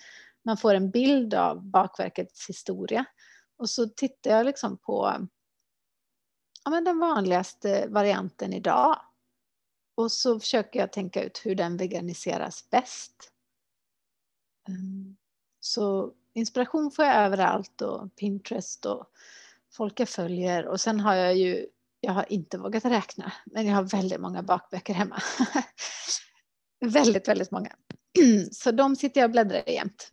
man 0.47 0.57
får 0.57 0.73
en 0.73 0.89
bild 0.89 1.33
av 1.33 1.63
bakverkets 1.63 2.49
historia. 2.49 3.05
Och 3.57 3.69
så 3.69 3.87
tittar 3.87 4.31
jag 4.31 4.45
liksom 4.45 4.77
på 4.77 5.27
ja, 6.63 6.71
men 6.71 6.83
den 6.83 6.99
vanligaste 6.99 7.87
varianten 7.87 8.53
idag. 8.53 8.99
Och 9.95 10.11
så 10.11 10.39
försöker 10.39 10.79
jag 10.79 10.91
tänka 10.91 11.23
ut 11.23 11.41
hur 11.45 11.55
den 11.55 11.77
veganiseras 11.77 12.69
bäst. 12.69 13.31
Ehm, 14.67 15.17
så 15.59 16.13
inspiration 16.33 16.91
får 16.91 17.05
jag 17.05 17.15
överallt 17.15 17.81
och 17.81 18.15
Pinterest 18.15 18.85
och 18.85 19.05
folk 19.71 19.99
jag 19.99 20.09
följer 20.09 20.65
och 20.65 20.81
sen 20.81 20.99
har 20.99 21.15
jag 21.15 21.35
ju, 21.37 21.67
jag 21.99 22.13
har 22.13 22.31
inte 22.31 22.57
vågat 22.57 22.85
räkna, 22.85 23.31
men 23.45 23.65
jag 23.65 23.75
har 23.75 23.83
väldigt 23.83 24.21
många 24.21 24.43
bakböcker 24.43 24.93
hemma. 24.93 25.21
väldigt, 26.79 27.27
väldigt 27.27 27.51
många. 27.51 27.75
Så 28.51 28.71
de 28.71 28.95
sitter 28.95 29.21
jag 29.21 29.27
och 29.27 29.31
bläddrar 29.31 29.69
i 29.69 29.73
jämt. 29.73 30.09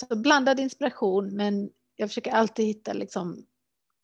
Så 0.00 0.16
blandad 0.16 0.60
inspiration, 0.60 1.36
men 1.36 1.70
jag 1.96 2.08
försöker 2.08 2.30
alltid 2.30 2.66
hitta 2.66 2.92
liksom 2.92 3.46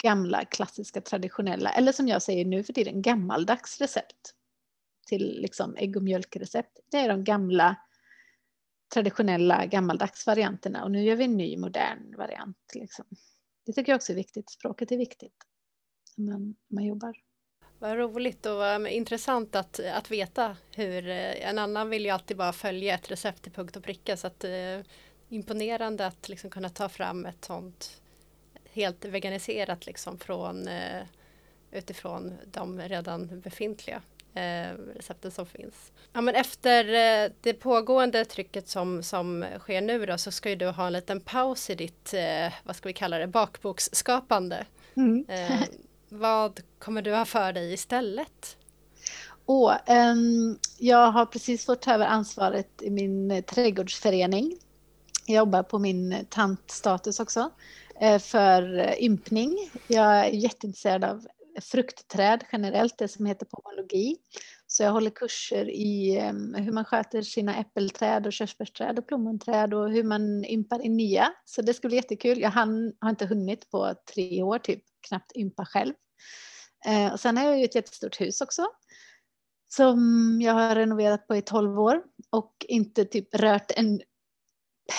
gamla 0.02 0.44
klassiska 0.44 1.00
traditionella, 1.00 1.70
eller 1.70 1.92
som 1.92 2.08
jag 2.08 2.22
säger 2.22 2.44
nu 2.44 2.64
för 2.64 2.72
tiden, 2.72 3.02
gammaldags 3.02 3.80
recept 3.80 4.34
till 5.06 5.40
liksom 5.40 5.76
ägg 5.76 5.96
och 5.96 6.02
mjölkrecept. 6.02 6.78
Det 6.90 6.96
är 6.96 7.08
de 7.08 7.24
gamla 7.24 7.76
traditionella 8.94 9.66
gammaldags 9.66 10.26
varianterna 10.26 10.84
och 10.84 10.90
nu 10.90 11.02
gör 11.02 11.16
vi 11.16 11.24
en 11.24 11.36
ny 11.36 11.56
modern 11.56 12.16
variant. 12.16 12.70
Liksom. 12.74 13.04
Det 13.66 13.72
tycker 13.72 13.92
jag 13.92 13.96
också 13.96 14.12
är 14.12 14.16
viktigt. 14.16 14.50
Språket 14.50 14.92
är 14.92 14.96
viktigt 14.96 15.36
när 16.16 16.32
man, 16.32 16.56
man 16.68 16.84
jobbar. 16.84 17.16
Vad 17.78 17.98
roligt 17.98 18.46
och 18.46 18.88
intressant 18.88 19.56
att, 19.56 19.80
att 19.80 20.10
veta 20.10 20.56
hur 20.70 21.08
eh, 21.08 21.48
en 21.48 21.58
annan 21.58 21.90
vill 21.90 22.04
ju 22.04 22.10
alltid 22.10 22.36
bara 22.36 22.52
följa 22.52 22.94
ett 22.94 23.10
recept 23.10 23.42
till 23.42 23.52
punkt 23.52 23.76
och 23.76 23.82
pricka 23.82 24.16
så 24.16 24.26
att 24.26 24.44
eh, 24.44 24.80
imponerande 25.28 26.06
att 26.06 26.28
liksom 26.28 26.50
kunna 26.50 26.68
ta 26.68 26.88
fram 26.88 27.26
ett 27.26 27.44
sånt 27.44 28.00
helt 28.72 29.04
veganiserat 29.04 29.86
liksom 29.86 30.18
från 30.18 30.68
uh, 30.68 31.02
utifrån 31.70 32.38
de 32.52 32.80
redan 32.80 33.40
befintliga 33.40 34.02
eh, 34.34 34.76
recepten 34.96 35.30
som 35.30 35.46
finns. 35.46 35.92
Ja, 36.12 36.20
men 36.20 36.34
efter 36.34 36.84
eh, 36.84 37.30
det 37.40 37.54
pågående 37.54 38.24
trycket 38.24 38.68
som, 38.68 39.02
som 39.02 39.44
sker 39.58 39.80
nu 39.80 40.06
då 40.06 40.18
så 40.18 40.30
ska 40.30 40.50
ju 40.50 40.56
du 40.56 40.66
ha 40.66 40.86
en 40.86 40.92
liten 40.92 41.20
paus 41.20 41.70
i 41.70 41.74
ditt, 41.74 42.14
eh, 42.14 42.52
vad 42.64 42.76
ska 42.76 42.88
vi 42.88 42.92
kalla 42.92 43.18
det, 43.18 43.26
bakboksskapande. 43.26 44.66
Mm. 44.96 45.24
Eh, 45.28 45.60
vad 46.08 46.60
kommer 46.78 47.02
du 47.02 47.14
ha 47.14 47.24
för 47.24 47.52
dig 47.52 47.72
istället? 47.72 48.56
Oh, 49.46 49.74
um, 49.88 50.58
jag 50.78 51.10
har 51.10 51.26
precis 51.26 51.66
fått 51.66 51.82
ta 51.82 51.94
över 51.94 52.06
ansvaret 52.06 52.82
i 52.82 52.90
min 52.90 53.30
eh, 53.30 53.44
trädgårdsförening. 53.44 54.58
Jag 55.28 55.36
jobbar 55.36 55.62
på 55.62 55.78
min 55.78 56.26
tantstatus 56.30 57.20
också 57.20 57.50
eh, 58.00 58.18
för 58.18 58.94
ympning. 59.02 59.70
Jag 59.86 60.26
är 60.26 60.30
jätteintresserad 60.30 61.04
av 61.04 61.26
fruktträd 61.60 62.44
generellt, 62.52 62.98
det 62.98 63.08
som 63.08 63.26
heter 63.26 63.46
pomologi. 63.46 64.16
Så 64.66 64.82
jag 64.82 64.90
håller 64.92 65.10
kurser 65.10 65.70
i 65.70 66.20
hur 66.56 66.72
man 66.72 66.84
sköter 66.84 67.22
sina 67.22 67.56
äppelträd 67.56 68.26
och 68.26 68.32
körsbärsträd 68.32 68.98
och 68.98 69.08
plommonträd 69.08 69.74
och 69.74 69.90
hur 69.90 70.04
man 70.04 70.44
ympar 70.44 70.80
in 70.84 70.96
nya. 70.96 71.32
Så 71.44 71.62
det 71.62 71.74
ska 71.74 71.88
bli 71.88 71.96
jättekul. 71.96 72.40
Jag 72.40 72.50
hann, 72.50 72.92
har 73.00 73.10
inte 73.10 73.26
hunnit 73.26 73.70
på 73.70 73.94
tre 74.14 74.42
år 74.42 74.58
typ, 74.58 74.82
knappt 75.08 75.36
ympa 75.36 75.64
själv. 75.64 75.94
Eh, 76.86 77.12
och 77.12 77.20
sen 77.20 77.36
har 77.36 77.44
jag 77.44 77.58
ju 77.58 77.64
ett 77.64 77.74
jättestort 77.74 78.20
hus 78.20 78.40
också 78.40 78.66
som 79.68 79.98
jag 80.42 80.52
har 80.52 80.74
renoverat 80.74 81.26
på 81.26 81.36
i 81.36 81.42
tolv 81.42 81.80
år 81.80 82.02
och 82.30 82.52
inte 82.68 83.04
typ 83.04 83.34
rört 83.34 83.70
en 83.76 84.00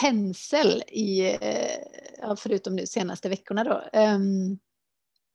pensel 0.02 0.84
i, 0.88 1.38
eh, 1.42 2.36
förutom 2.38 2.76
nu 2.76 2.86
senaste 2.86 3.30
veckorna 3.30 3.64
då. 3.64 3.84
Ehm, 3.94 4.60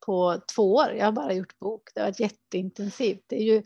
på 0.05 0.41
två 0.55 0.73
år. 0.73 0.93
Jag 0.97 1.05
har 1.05 1.11
bara 1.11 1.33
gjort 1.33 1.59
bok. 1.59 1.89
Det 1.93 2.01
har 2.01 2.07
varit 2.07 2.19
jätteintensivt. 2.19 3.23
Det 3.27 3.35
är 3.35 3.43
ju 3.43 3.63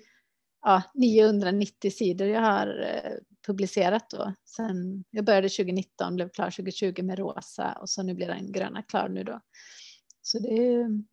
ja, 0.62 0.82
990 0.94 1.92
sidor 1.92 2.28
jag 2.28 2.42
har 2.42 2.82
eh, 2.82 3.12
publicerat 3.48 4.10
då. 4.10 4.34
Sen 4.46 5.04
jag 5.10 5.26
började 5.26 5.50
2019, 5.50 6.16
blev 6.16 6.30
klar 6.30 6.52
2020 6.52 7.04
med 7.04 7.20
rosa 7.20 7.78
och 7.82 7.90
så 7.90 8.04
nu 8.04 8.14
blir 8.14 8.28
den 8.28 8.52
gröna 8.52 8.84
klar 8.84 9.10
nu 9.10 9.24
då. 9.24 9.42
Så 10.22 10.40
det 10.40 10.50
är 10.50 11.04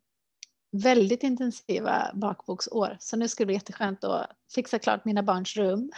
väldigt 0.71 1.23
intensiva 1.23 2.11
bakboksår. 2.13 2.97
Så 2.99 3.17
nu 3.17 3.27
ska 3.27 3.41
det 3.43 3.45
bli 3.45 3.55
jätteskönt 3.55 4.03
att 4.03 4.29
fixa 4.55 4.79
klart 4.79 5.05
mina 5.05 5.23
barns 5.23 5.57
rum. 5.57 5.91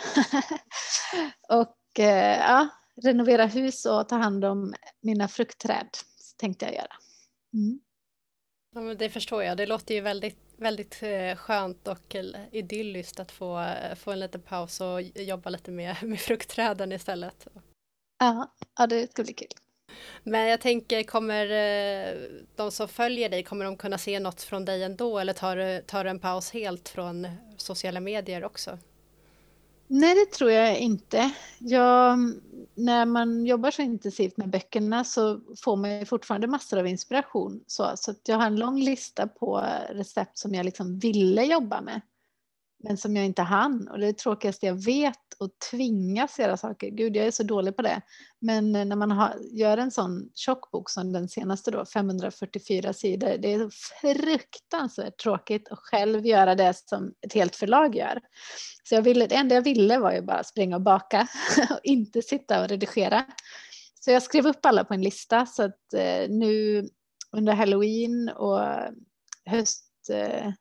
och 1.50 2.00
eh, 2.00 2.38
ja, 2.40 2.68
renovera 3.04 3.46
hus 3.46 3.86
och 3.86 4.10
ta 4.10 4.16
hand 4.16 4.46
om 4.46 4.74
mina 5.02 5.28
fruktträd 5.28 5.88
tänkte 6.38 6.66
jag 6.66 6.74
göra. 6.74 6.94
Mm. 7.54 7.80
Ja, 8.76 8.82
men 8.82 8.98
det 8.98 9.10
förstår 9.10 9.44
jag. 9.44 9.58
Det 9.58 9.66
låter 9.66 9.96
ju 9.96 10.02
väldigt, 10.02 10.38
väldigt 10.58 11.04
eh, 11.04 11.36
skönt 11.36 11.88
och 11.88 12.16
idylliskt 12.52 13.20
att 13.20 13.32
få, 13.32 13.60
eh, 13.60 13.96
få 13.96 14.12
en 14.12 14.20
liten 14.20 14.42
paus 14.42 14.82
och 14.82 15.02
jobba 15.02 15.50
lite 15.50 15.72
med, 15.72 15.96
med 16.04 16.20
fruktträden 16.20 16.92
istället. 16.92 17.48
Ja, 18.20 18.54
ja, 18.78 18.88
det 18.88 19.12
ska 19.12 19.24
bli 19.24 19.34
kul. 19.34 19.48
Men 20.24 20.48
jag 20.48 20.62
tänker, 20.62 21.04
kommer 21.04 21.46
eh, 21.52 22.14
de 22.56 22.72
som 22.72 22.88
följer 22.88 23.30
dig, 23.30 23.44
kommer 23.44 23.66
de 23.66 23.78
kunna 23.78 23.98
se 23.98 24.20
något 24.20 24.42
från 24.42 24.66
dig 24.66 24.84
ändå 24.84 25.20
eller 25.20 25.34
tar 25.82 26.04
du 26.04 26.10
en 26.10 26.20
paus 26.20 26.52
helt 26.52 26.90
från 26.90 27.28
sociala 27.58 28.00
medier 28.00 28.44
också? 28.44 28.80
Nej, 29.88 30.16
det 30.16 30.32
tror 30.32 30.52
jag 30.52 30.80
inte. 30.80 31.32
Jag, 31.60 32.20
när 32.76 33.06
man 33.06 33.46
jobbar 33.46 33.72
så 33.72 33.82
intensivt 33.82 34.38
med 34.38 34.50
böckerna 34.50 35.04
så 35.04 35.42
får 35.64 35.76
man 35.76 36.06
fortfarande 36.06 36.48
massor 36.48 36.80
av 36.80 36.88
inspiration. 36.88 37.64
Så, 37.68 37.92
så 37.96 38.14
jag 38.26 38.38
har 38.38 38.46
en 38.48 38.56
lång 38.56 38.80
lista 38.80 39.28
på 39.28 39.64
recept 39.90 40.38
som 40.38 40.54
jag 40.54 40.66
liksom 40.66 41.00
ville 41.00 41.44
jobba 41.44 41.82
med 41.82 42.02
men 42.84 42.98
som 42.98 43.16
jag 43.16 43.26
inte 43.26 43.42
hann. 43.42 43.88
Och 43.88 44.00
det 44.00 44.06
är 44.06 44.08
det 44.08 44.18
tråkigaste 44.18 44.66
jag 44.66 44.86
vet 44.86 45.18
att 45.40 45.60
tvingas 45.72 46.40
göra 46.40 46.58
saker. 46.58 46.90
Gud, 46.90 47.16
jag 47.16 47.26
är 47.26 47.32
så 47.32 47.44
dålig 47.44 47.76
på 47.76 47.82
det. 47.82 48.02
Men 48.40 48.76
eh, 48.76 48.86
när 48.86 48.96
man 48.96 49.12
har, 49.12 49.36
gör 49.52 49.78
en 49.78 49.92
sån 49.92 50.30
tjock 50.36 50.72
bok 50.72 50.90
som 50.90 51.14
den 51.14 51.30
senaste 51.30 51.72
då, 51.72 51.86
544 51.86 52.94
sidor, 52.94 53.38
det 53.38 53.54
är 53.54 53.70
fruktansvärt 54.02 55.18
tråkigt 55.18 55.68
att 55.72 55.80
själv 55.80 56.26
göra 56.26 56.56
det 56.56 56.74
som 56.76 57.14
ett 57.22 57.34
helt 57.34 57.56
förlag 57.56 57.96
gör. 57.96 58.22
Så 58.84 58.96
jag 58.96 59.02
ville, 59.02 59.28
det 59.28 59.36
enda 59.36 59.56
jag 59.56 59.62
ville 59.62 60.00
var 60.00 60.12
ju 60.12 60.22
bara 60.22 60.44
springa 60.44 60.76
och 60.76 60.82
baka 60.82 61.28
och 61.70 61.80
inte 61.84 62.22
sitta 62.22 62.62
och 62.62 62.70
redigera. 62.70 63.26
Så 64.00 64.12
jag 64.12 64.24
skrev 64.24 64.48
upp 64.48 64.66
alla 64.66 64.84
på 64.84 64.94
en 64.94 65.02
lista 65.02 65.46
så 65.46 65.64
att 65.64 65.94
eh, 65.94 66.30
nu 66.30 66.84
under 67.32 67.54
halloween 67.54 68.30
och 68.30 68.60
höst 69.46 70.10
eh, 70.12 70.52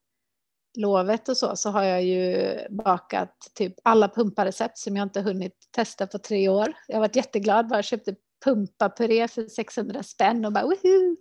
lovet 0.77 1.29
och 1.29 1.37
så, 1.37 1.57
så 1.57 1.71
har 1.71 1.83
jag 1.83 2.05
ju 2.05 2.55
bakat 2.71 3.37
typ 3.55 3.75
alla 3.83 4.09
pumparecept 4.09 4.79
som 4.79 4.97
jag 4.97 5.03
inte 5.03 5.21
hunnit 5.21 5.69
testa 5.71 6.07
på 6.07 6.19
tre 6.19 6.49
år. 6.49 6.73
Jag 6.89 6.97
har 6.97 7.01
varit 7.01 7.17
jätteglad, 7.17 7.69
bara 7.69 7.83
köpte 7.83 8.15
pumpapuré 8.45 9.29
för 9.29 9.49
600 9.49 10.03
spänn 10.03 10.45
och 10.45 10.53
bara 10.53 10.65
woho! 10.65 11.17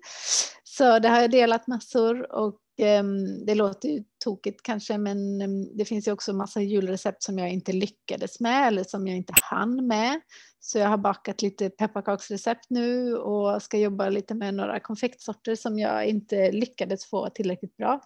Så 0.64 1.00
det 1.00 1.10
har 1.10 1.22
jag 1.22 1.32
delat 1.32 1.68
massor 1.68 2.32
och 2.32 2.60
um, 3.00 3.46
det 3.46 3.56
låter 3.56 3.90
ju 3.90 4.04
tokigt 4.24 4.64
kanske 4.64 4.98
men 4.98 5.42
um, 5.42 5.78
det 5.78 5.86
finns 5.86 6.08
ju 6.08 6.12
också 6.12 6.34
massa 6.34 6.62
julrecept 6.62 7.24
som 7.24 7.40
jag 7.40 7.50
inte 7.50 7.72
lyckades 7.72 8.40
med 8.40 8.68
eller 8.68 8.84
som 8.84 9.08
jag 9.08 9.18
inte 9.18 9.34
hann 9.42 9.88
med. 9.88 10.22
Så 10.60 10.78
jag 10.78 10.88
har 10.88 10.98
bakat 10.98 11.42
lite 11.42 11.70
pepparkaksrecept 11.70 12.66
nu 12.70 13.16
och 13.16 13.62
ska 13.62 13.78
jobba 13.78 14.10
lite 14.10 14.34
med 14.36 14.54
några 14.54 14.80
konfektsorter 14.80 15.56
som 15.56 15.80
jag 15.80 16.06
inte 16.06 16.52
lyckades 16.52 17.06
få 17.06 17.30
tillräckligt 17.30 17.78
bra. 17.78 18.02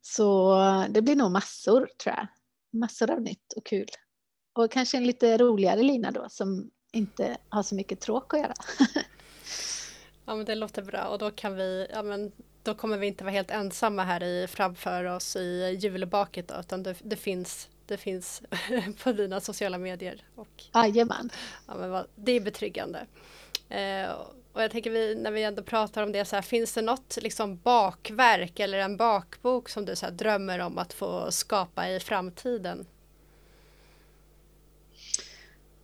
Så 0.00 0.56
det 0.90 1.02
blir 1.02 1.16
nog 1.16 1.30
massor 1.30 1.88
tror 2.02 2.14
jag. 2.16 2.26
Massor 2.80 3.10
av 3.10 3.20
nytt 3.20 3.52
och 3.56 3.66
kul. 3.66 3.88
Och 4.52 4.70
kanske 4.70 4.96
en 4.96 5.06
lite 5.06 5.38
roligare 5.38 5.82
lina 5.82 6.10
då 6.10 6.28
som 6.28 6.70
inte 6.92 7.36
har 7.48 7.62
så 7.62 7.74
mycket 7.74 8.00
tråk 8.00 8.34
att 8.34 8.40
göra. 8.40 8.54
ja 10.24 10.36
men 10.36 10.44
det 10.44 10.54
låter 10.54 10.82
bra 10.82 11.04
och 11.04 11.18
då 11.18 11.30
kan 11.30 11.56
vi, 11.56 11.86
ja 11.92 12.02
men 12.02 12.32
då 12.62 12.74
kommer 12.74 12.98
vi 12.98 13.06
inte 13.06 13.24
vara 13.24 13.32
helt 13.32 13.50
ensamma 13.50 14.04
här 14.04 14.22
i 14.22 14.46
framför 14.46 15.04
oss 15.04 15.36
i 15.36 15.78
julbaket 15.80 16.48
då, 16.48 16.54
utan 16.60 16.82
det, 16.82 16.96
det 17.02 17.16
finns 17.16 17.68
det 17.90 17.96
finns 17.96 18.42
på 19.02 19.12
dina 19.12 19.40
sociala 19.40 19.78
medier. 19.78 20.24
Och, 20.34 20.64
Jajamän. 20.74 21.30
Ja, 21.66 21.74
men 21.74 22.04
det 22.14 22.32
är 22.32 22.40
betryggande. 22.40 23.06
Eh, 23.68 24.10
och 24.52 24.62
jag 24.62 24.70
tänker 24.70 24.90
vi, 24.90 25.14
när 25.14 25.30
vi 25.30 25.42
ändå 25.42 25.62
pratar 25.62 26.02
om 26.02 26.12
det, 26.12 26.24
så 26.24 26.36
här, 26.36 26.42
finns 26.42 26.74
det 26.74 26.82
något 26.82 27.18
liksom 27.20 27.58
bakverk 27.58 28.60
eller 28.60 28.78
en 28.78 28.96
bakbok 28.96 29.68
som 29.68 29.84
du 29.84 29.96
så 29.96 30.06
här, 30.06 30.12
drömmer 30.12 30.58
om 30.58 30.78
att 30.78 30.92
få 30.92 31.30
skapa 31.30 31.88
i 31.88 32.00
framtiden? 32.00 32.86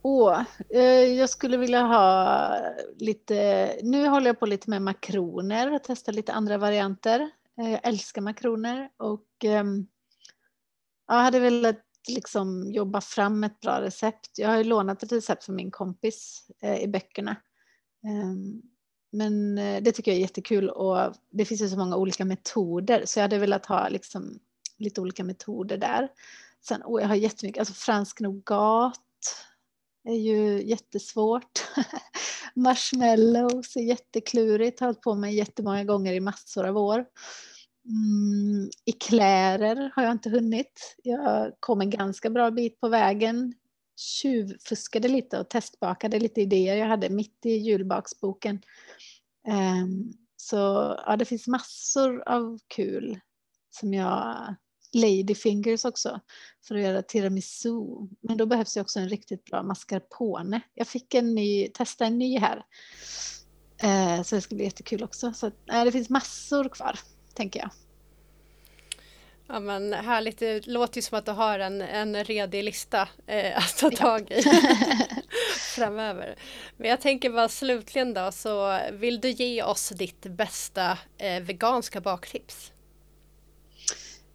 Åh, 0.03 0.43
eh, 0.69 1.05
jag 1.19 1.31
skulle 1.31 1.57
vilja 1.57 1.83
ha 1.83 2.49
lite, 2.99 3.71
nu 3.83 4.07
håller 4.07 4.27
jag 4.27 4.39
på 4.41 4.47
lite 4.47 4.71
med 4.71 4.83
makroner 4.83 5.75
och 5.75 5.81
testar 5.85 6.13
lite 6.13 6.33
andra 6.33 6.59
varianter. 6.59 7.31
Eh, 7.61 7.71
jag 7.71 7.81
älskar 7.83 8.23
makroner 8.23 8.91
och 8.97 9.45
eh, 9.45 9.65
jag 11.09 11.15
hade 11.15 11.41
velat 11.41 11.83
liksom 12.09 12.73
jobba 12.73 13.01
fram 13.01 13.45
ett 13.45 13.61
bra 13.61 13.81
recept. 13.81 14.39
Jag 14.39 14.49
har 14.49 14.57
ju 14.57 14.65
lånat 14.65 15.03
ett 15.03 15.13
recept 15.13 15.45
från 15.45 15.57
min 15.57 15.71
kompis 15.71 16.47
eh, 16.63 16.83
i 16.83 16.89
böckerna 16.89 17.37
Ehm, 18.07 18.63
men 19.13 19.59
eh, 19.59 19.83
det 19.83 19.93
tycker 19.93 20.11
jag 20.11 20.17
är 20.17 20.21
jättekul 20.21 20.71
och 20.71 21.15
det 21.31 21.45
finns 21.45 21.63
ju 21.63 21.69
så 21.69 21.79
många 21.79 21.97
olika 21.97 22.25
metoder 22.25 23.03
så 23.07 23.19
jag 23.19 23.25
hade 23.25 23.39
velat 23.39 23.67
ha 23.67 23.89
liksom 23.89 24.39
lite 24.79 25.01
olika 25.01 25.25
metoder 25.25 25.79
där. 25.79 26.09
Sen, 26.61 26.83
oh, 26.85 27.01
jag 27.01 27.09
har 27.09 27.15
jättemycket, 27.15 27.61
alltså 27.61 27.75
fransk 27.75 28.21
nougat 28.21 29.01
är 30.05 30.15
ju 30.15 30.63
jättesvårt. 30.63 31.69
Marshmallows 32.55 33.77
är 33.77 33.83
jätteklurigt, 33.83 34.81
har 34.81 34.87
hållit 34.87 35.01
på 35.01 35.15
med 35.15 35.35
jättemånga 35.35 35.85
gånger 35.85 36.13
i 36.13 36.21
massor 36.21 36.67
av 36.67 36.77
år. 36.77 37.07
Mm, 37.89 38.71
Eklärer 38.85 39.93
har 39.95 40.03
jag 40.03 40.13
inte 40.13 40.31
hunnit. 40.31 40.97
Jag 41.03 41.53
kom 41.61 41.81
en 41.81 41.91
ganska 41.91 42.31
bra 42.31 42.51
bit 42.51 42.81
på 42.81 42.89
vägen 42.89 43.55
tjuvfuskade 43.97 45.09
lite 45.09 45.41
och 45.41 45.49
testbakade 45.49 46.19
lite 46.19 46.41
idéer 46.41 46.77
jag 46.77 46.87
hade 46.87 47.11
mitt 47.11 47.47
i 47.47 47.57
julbaksboken. 47.57 48.63
Ehm, 49.49 50.13
så 50.37 50.57
ja, 51.07 51.17
det 51.19 51.25
finns 51.25 51.47
massor 51.47 52.29
av 52.29 52.59
kul 52.69 53.21
som 53.71 53.95
jag 53.95 54.55
Ladyfingers 54.93 55.85
också 55.85 56.21
för 56.69 56.75
att 56.75 56.83
göra 56.83 57.03
tiramisu. 57.03 57.81
Men 58.21 58.37
då 58.37 58.47
behövs 58.47 58.75
det 58.75 58.81
också 58.81 59.01
en 59.01 59.09
riktigt 59.09 59.45
bra 59.45 59.63
mascarpone. 59.63 60.61
Jag 60.75 60.87
fick 60.87 61.15
en 61.15 61.35
ny, 61.35 61.69
testa 61.69 62.07
en 62.07 62.19
ny 62.19 62.39
här. 62.39 62.65
Ehm, 63.79 64.25
så 64.25 64.35
det 64.35 64.41
ska 64.41 64.55
bli 64.55 64.65
jättekul 64.65 65.05
också. 65.05 65.33
Så 65.33 65.51
det 65.67 65.93
finns 65.93 66.11
massor 66.11 66.69
kvar, 66.69 66.99
tänker 67.35 67.61
jag. 67.61 67.71
Ja 69.49 69.61
men 69.61 69.93
härligt, 69.93 70.39
det 70.39 70.67
låter 70.67 70.97
ju 70.99 71.03
som 71.03 71.19
att 71.19 71.27
du 71.27 71.33
har 71.33 71.59
en, 71.59 71.81
en 71.81 72.25
redig 72.25 72.65
lista 72.65 73.09
eh, 73.27 73.59
att 73.59 73.79
ta 73.79 73.91
tag 73.91 74.31
i 74.31 74.43
framöver. 75.77 76.39
Men 76.77 76.91
jag 76.91 77.01
tänker 77.01 77.31
bara 77.31 77.49
slutligen 77.49 78.15
då 78.15 78.33
så 78.33 78.81
vill 78.93 79.21
du 79.21 79.31
ge 79.31 79.63
oss 79.63 79.89
ditt 79.89 80.27
bästa 80.27 80.99
eh, 81.19 81.43
veganska 81.43 82.01
baktips? 82.01 82.73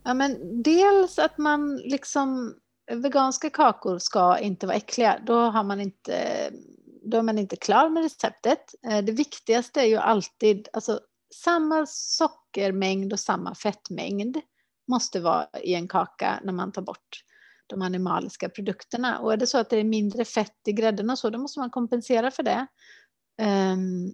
Ja 0.03 0.13
men 0.13 0.63
dels 0.63 1.19
att 1.19 1.37
man 1.37 1.77
liksom 1.77 2.55
veganska 2.91 3.49
kakor 3.49 3.99
ska 3.99 4.39
inte 4.39 4.67
vara 4.67 4.77
äckliga. 4.77 5.19
Då 5.25 5.39
har 5.39 5.63
man 5.63 5.81
inte 5.81 6.49
då 7.03 7.17
är 7.17 7.21
man 7.21 7.37
inte 7.37 7.55
klar 7.55 7.89
med 7.89 8.03
receptet. 8.03 8.75
Eh, 8.87 8.97
det 8.97 9.11
viktigaste 9.11 9.81
är 9.81 9.85
ju 9.85 9.97
alltid 9.97 10.67
alltså, 10.73 10.99
samma 11.35 11.85
sockermängd 11.85 13.13
och 13.13 13.19
samma 13.19 13.55
fettmängd 13.55 14.37
måste 14.87 15.19
vara 15.19 15.47
i 15.63 15.73
en 15.73 15.87
kaka 15.87 16.39
när 16.43 16.53
man 16.53 16.71
tar 16.71 16.81
bort 16.81 17.23
de 17.67 17.81
animaliska 17.81 18.49
produkterna. 18.49 19.19
Och 19.19 19.33
är 19.33 19.37
det 19.37 19.47
så 19.47 19.57
att 19.57 19.69
det 19.69 19.77
är 19.77 19.83
mindre 19.83 20.25
fett 20.25 20.67
i 20.67 20.71
grädden 20.71 21.09
och 21.09 21.19
så, 21.19 21.29
då 21.29 21.39
måste 21.39 21.59
man 21.59 21.69
kompensera 21.69 22.31
för 22.31 22.43
det. 22.43 22.67
Um, 23.41 24.13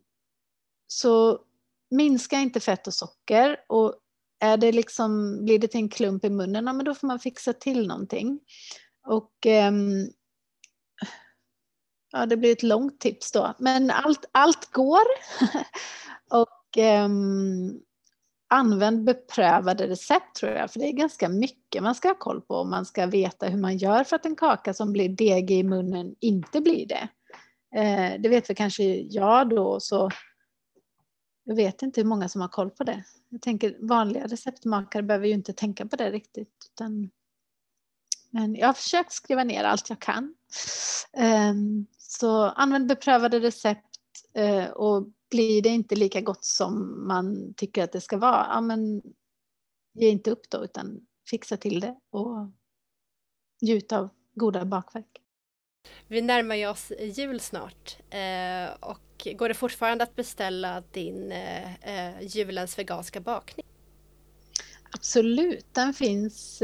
så 0.87 1.41
minska 1.89 2.39
inte 2.39 2.59
fett 2.59 2.87
och 2.87 2.93
socker 2.93 3.57
och 3.67 3.95
är 4.39 4.57
det 4.57 4.71
liksom, 4.71 5.39
blir 5.45 5.59
det 5.59 5.67
till 5.67 5.79
en 5.79 5.89
klump 5.89 6.25
i 6.25 6.29
munnen, 6.29 6.65
ja, 6.65 6.73
men 6.73 6.85
då 6.85 6.95
får 6.95 7.07
man 7.07 7.19
fixa 7.19 7.53
till 7.53 7.87
någonting. 7.87 8.39
Och 9.07 9.45
um, 9.45 10.09
ja, 12.11 12.25
det 12.25 12.37
blir 12.37 12.51
ett 12.51 12.63
långt 12.63 12.99
tips 12.99 13.31
då, 13.31 13.53
men 13.59 13.91
allt, 13.91 14.25
allt 14.31 14.71
går. 14.71 15.03
och 16.29 16.77
um, 16.77 17.81
använd 18.47 19.03
beprövade 19.03 19.87
recept 19.87 20.35
tror 20.35 20.51
jag, 20.51 20.71
för 20.71 20.79
det 20.79 20.87
är 20.87 20.91
ganska 20.91 21.29
mycket 21.29 21.83
man 21.83 21.95
ska 21.95 22.07
ha 22.07 22.15
koll 22.15 22.41
på 22.41 22.55
och 22.55 22.67
man 22.67 22.85
ska 22.85 23.05
veta 23.05 23.45
hur 23.45 23.57
man 23.57 23.77
gör 23.77 24.03
för 24.03 24.15
att 24.15 24.25
en 24.25 24.35
kaka 24.35 24.73
som 24.73 24.93
blir 24.93 25.09
degig 25.09 25.59
i 25.59 25.63
munnen 25.63 26.15
inte 26.19 26.61
blir 26.61 26.87
det. 26.87 27.07
Eh, 27.75 28.21
det 28.21 28.29
vet 28.29 28.49
väl 28.49 28.55
kanske 28.55 28.83
jag 28.95 29.49
då, 29.49 29.79
så 29.79 30.09
jag 31.43 31.55
vet 31.55 31.81
inte 31.81 32.01
hur 32.01 32.07
många 32.07 32.29
som 32.29 32.41
har 32.41 32.47
koll 32.47 32.69
på 32.69 32.83
det. 32.83 33.03
Jag 33.29 33.41
tänker 33.41 33.77
vanliga 33.79 34.27
receptmakare 34.27 35.03
behöver 35.03 35.27
ju 35.27 35.33
inte 35.33 35.53
tänka 35.53 35.85
på 35.85 35.95
det 35.95 36.11
riktigt. 36.11 36.69
Utan, 36.73 37.09
men 38.29 38.55
jag 38.55 38.67
har 38.67 38.73
försökt 38.73 39.11
skriva 39.11 39.43
ner 39.43 39.63
allt 39.63 39.89
jag 39.89 39.99
kan. 39.99 40.35
Eh, 41.13 41.53
så 41.97 42.43
använd 42.43 42.87
beprövade 42.87 43.39
recept 43.39 43.99
eh, 44.33 44.65
och 44.65 45.07
blir 45.29 45.61
det 45.61 45.69
inte 45.69 45.95
lika 45.95 46.21
gott 46.21 46.45
som 46.45 47.03
man 47.07 47.53
tycker 47.53 47.83
att 47.83 47.91
det 47.91 48.01
ska 48.01 48.17
vara, 48.17 48.47
ja 48.49 48.61
men 48.61 49.01
ge 49.93 50.09
inte 50.09 50.31
upp 50.31 50.49
då 50.49 50.63
utan 50.63 51.07
fixa 51.29 51.57
till 51.57 51.79
det 51.79 51.95
och 52.09 52.51
njut 53.61 53.91
av 53.91 54.09
goda 54.33 54.65
bakverk. 54.65 55.21
Vi 56.07 56.21
närmar 56.21 56.55
ju 56.55 56.67
oss 56.67 56.91
jul 56.99 57.39
snart 57.39 57.97
eh, 58.09 58.73
och 58.79 59.27
går 59.37 59.47
det 59.47 59.53
fortfarande 59.53 60.03
att 60.03 60.15
beställa 60.15 60.83
din 60.91 61.31
eh, 61.31 61.73
eh 61.75 62.21
julens 62.21 62.79
veganska 62.79 63.19
bakning? 63.19 63.65
Absolut, 64.91 65.65
den 65.73 65.93
finns 65.93 66.61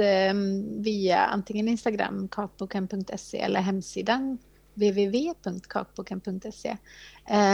via 0.80 1.20
antingen 1.20 1.68
Instagram, 1.68 2.28
kakboken.se 2.28 3.40
eller 3.40 3.60
hemsidan 3.60 4.38
www.kakboken.se. 4.74 6.78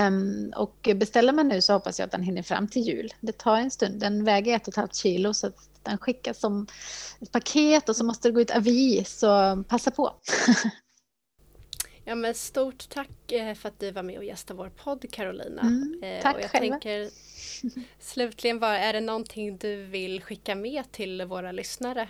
Um, 0.08 0.54
och 0.56 0.90
beställer 0.96 1.34
man 1.34 1.48
nu 1.48 1.62
så 1.62 1.74
hoppas 1.74 2.00
jag 2.00 2.06
att 2.06 2.12
den 2.12 2.24
hinner 2.24 2.44
fram 2.44 2.68
till 2.68 2.82
jul. 2.82 3.14
Det 3.20 3.38
tar 3.38 3.58
en 3.58 3.72
stund. 3.72 4.00
Den 4.00 4.24
väger 4.24 4.56
ett 4.56 4.68
och 4.68 4.74
ett 4.74 4.76
halvt 4.76 4.96
kilo 4.96 5.34
så 5.34 5.48
att 5.48 5.70
den 5.84 5.98
skickas 5.98 6.40
som 6.40 6.68
ett 7.20 7.32
paket 7.32 7.90
och 7.90 7.96
så 7.96 8.04
måste 8.04 8.28
det 8.28 8.32
gå 8.32 8.42
ut 8.42 8.52
avi 8.52 9.04
så 9.08 9.64
passa 9.68 9.92
på. 9.92 10.14
ja 12.04 12.16
men 12.16 12.36
stort 12.36 12.90
tack 12.90 13.32
eh, 13.32 13.56
för 13.56 13.70
att 13.70 13.80
du 13.80 13.92
var 13.92 14.04
med 14.04 14.18
och 14.18 14.24
gästade 14.24 14.58
vår 14.58 14.70
podd 14.70 15.06
Carolina. 15.12 15.62
Mm, 15.62 16.00
eh, 16.04 16.22
tack 16.22 16.36
och 16.36 16.42
jag 16.42 16.52
själva. 16.52 16.80
tänker 16.80 17.10
slutligen 18.00 18.60
bara, 18.60 18.80
är 18.80 18.94
det 18.94 19.02
någonting 19.02 19.58
du 19.58 19.84
vill 19.84 20.22
skicka 20.22 20.56
med 20.56 20.92
till 20.92 21.26
våra 21.26 21.52
lyssnare? 21.52 22.10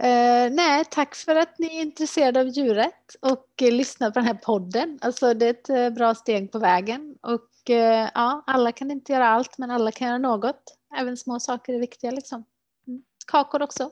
Eh, 0.00 0.52
nej, 0.52 0.84
tack 0.90 1.14
för 1.14 1.36
att 1.36 1.58
ni 1.58 1.66
är 1.66 1.82
intresserade 1.82 2.40
av 2.40 2.48
djurrätt 2.48 3.16
och 3.20 3.62
eh, 3.62 3.72
lyssnar 3.72 4.10
på 4.10 4.18
den 4.18 4.26
här 4.26 4.34
podden. 4.34 4.98
Alltså, 5.02 5.34
det 5.34 5.46
är 5.46 5.50
ett 5.50 5.70
eh, 5.70 5.90
bra 5.90 6.14
steg 6.14 6.52
på 6.52 6.58
vägen. 6.58 7.16
Och 7.22 7.70
eh, 7.70 8.10
ja, 8.14 8.44
alla 8.46 8.72
kan 8.72 8.90
inte 8.90 9.12
göra 9.12 9.28
allt, 9.28 9.58
men 9.58 9.70
alla 9.70 9.92
kan 9.92 10.08
göra 10.08 10.18
något. 10.18 10.62
Även 10.98 11.16
små 11.16 11.40
saker 11.40 11.74
är 11.74 11.78
viktiga. 11.78 12.10
Liksom. 12.10 12.44
Mm. 12.86 13.02
Kakor 13.26 13.62
också. 13.62 13.90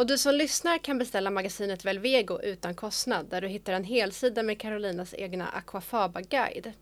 Och 0.00 0.06
du 0.06 0.18
som 0.18 0.34
lyssnar 0.34 0.78
kan 0.78 0.98
beställa 0.98 1.30
magasinet 1.30 1.84
Velvego 1.84 2.40
utan 2.42 2.74
kostnad 2.74 3.26
där 3.26 3.40
du 3.40 3.48
hittar 3.48 3.72
en 3.72 3.84
helsida 3.84 4.42
med 4.42 4.60
Carolinas 4.60 5.14
egna 5.14 5.48
Aquafaba-guide. 5.48 6.72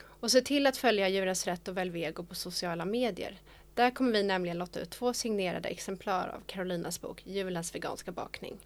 Och 0.00 0.30
se 0.30 0.40
till 0.40 0.66
att 0.66 0.76
följa 0.76 1.08
Djurens 1.08 1.46
Rätt 1.46 1.68
och 1.68 1.76
Velvego 1.76 2.24
på 2.24 2.34
sociala 2.34 2.84
medier. 2.84 3.38
Där 3.74 3.90
kommer 3.90 4.12
vi 4.12 4.22
nämligen 4.22 4.58
lotta 4.58 4.80
ut 4.80 4.90
två 4.90 5.12
signerade 5.14 5.68
exemplar 5.68 6.28
av 6.28 6.40
Carolinas 6.46 7.00
bok 7.00 7.22
Julens 7.26 7.74
veganska 7.74 8.12
bakning. 8.12 8.58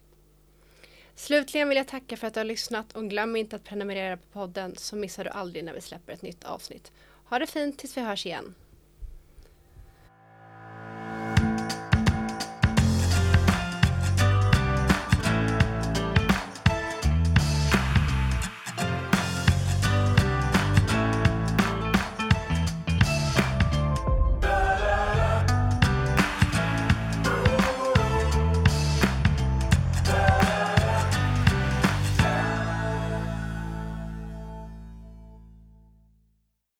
Slutligen 1.15 1.69
vill 1.69 1.77
jag 1.77 1.87
tacka 1.87 2.17
för 2.17 2.27
att 2.27 2.33
du 2.33 2.39
har 2.39 2.45
lyssnat 2.45 2.95
och 2.95 3.09
glöm 3.09 3.35
inte 3.35 3.55
att 3.55 3.63
prenumerera 3.63 4.17
på 4.17 4.23
podden 4.33 4.75
så 4.75 4.95
missar 4.95 5.23
du 5.23 5.29
aldrig 5.29 5.63
när 5.63 5.73
vi 5.73 5.81
släpper 5.81 6.13
ett 6.13 6.21
nytt 6.21 6.43
avsnitt. 6.43 6.91
Ha 7.25 7.39
det 7.39 7.47
fint 7.47 7.79
tills 7.79 7.97
vi 7.97 8.01
hörs 8.01 8.25
igen. 8.25 8.55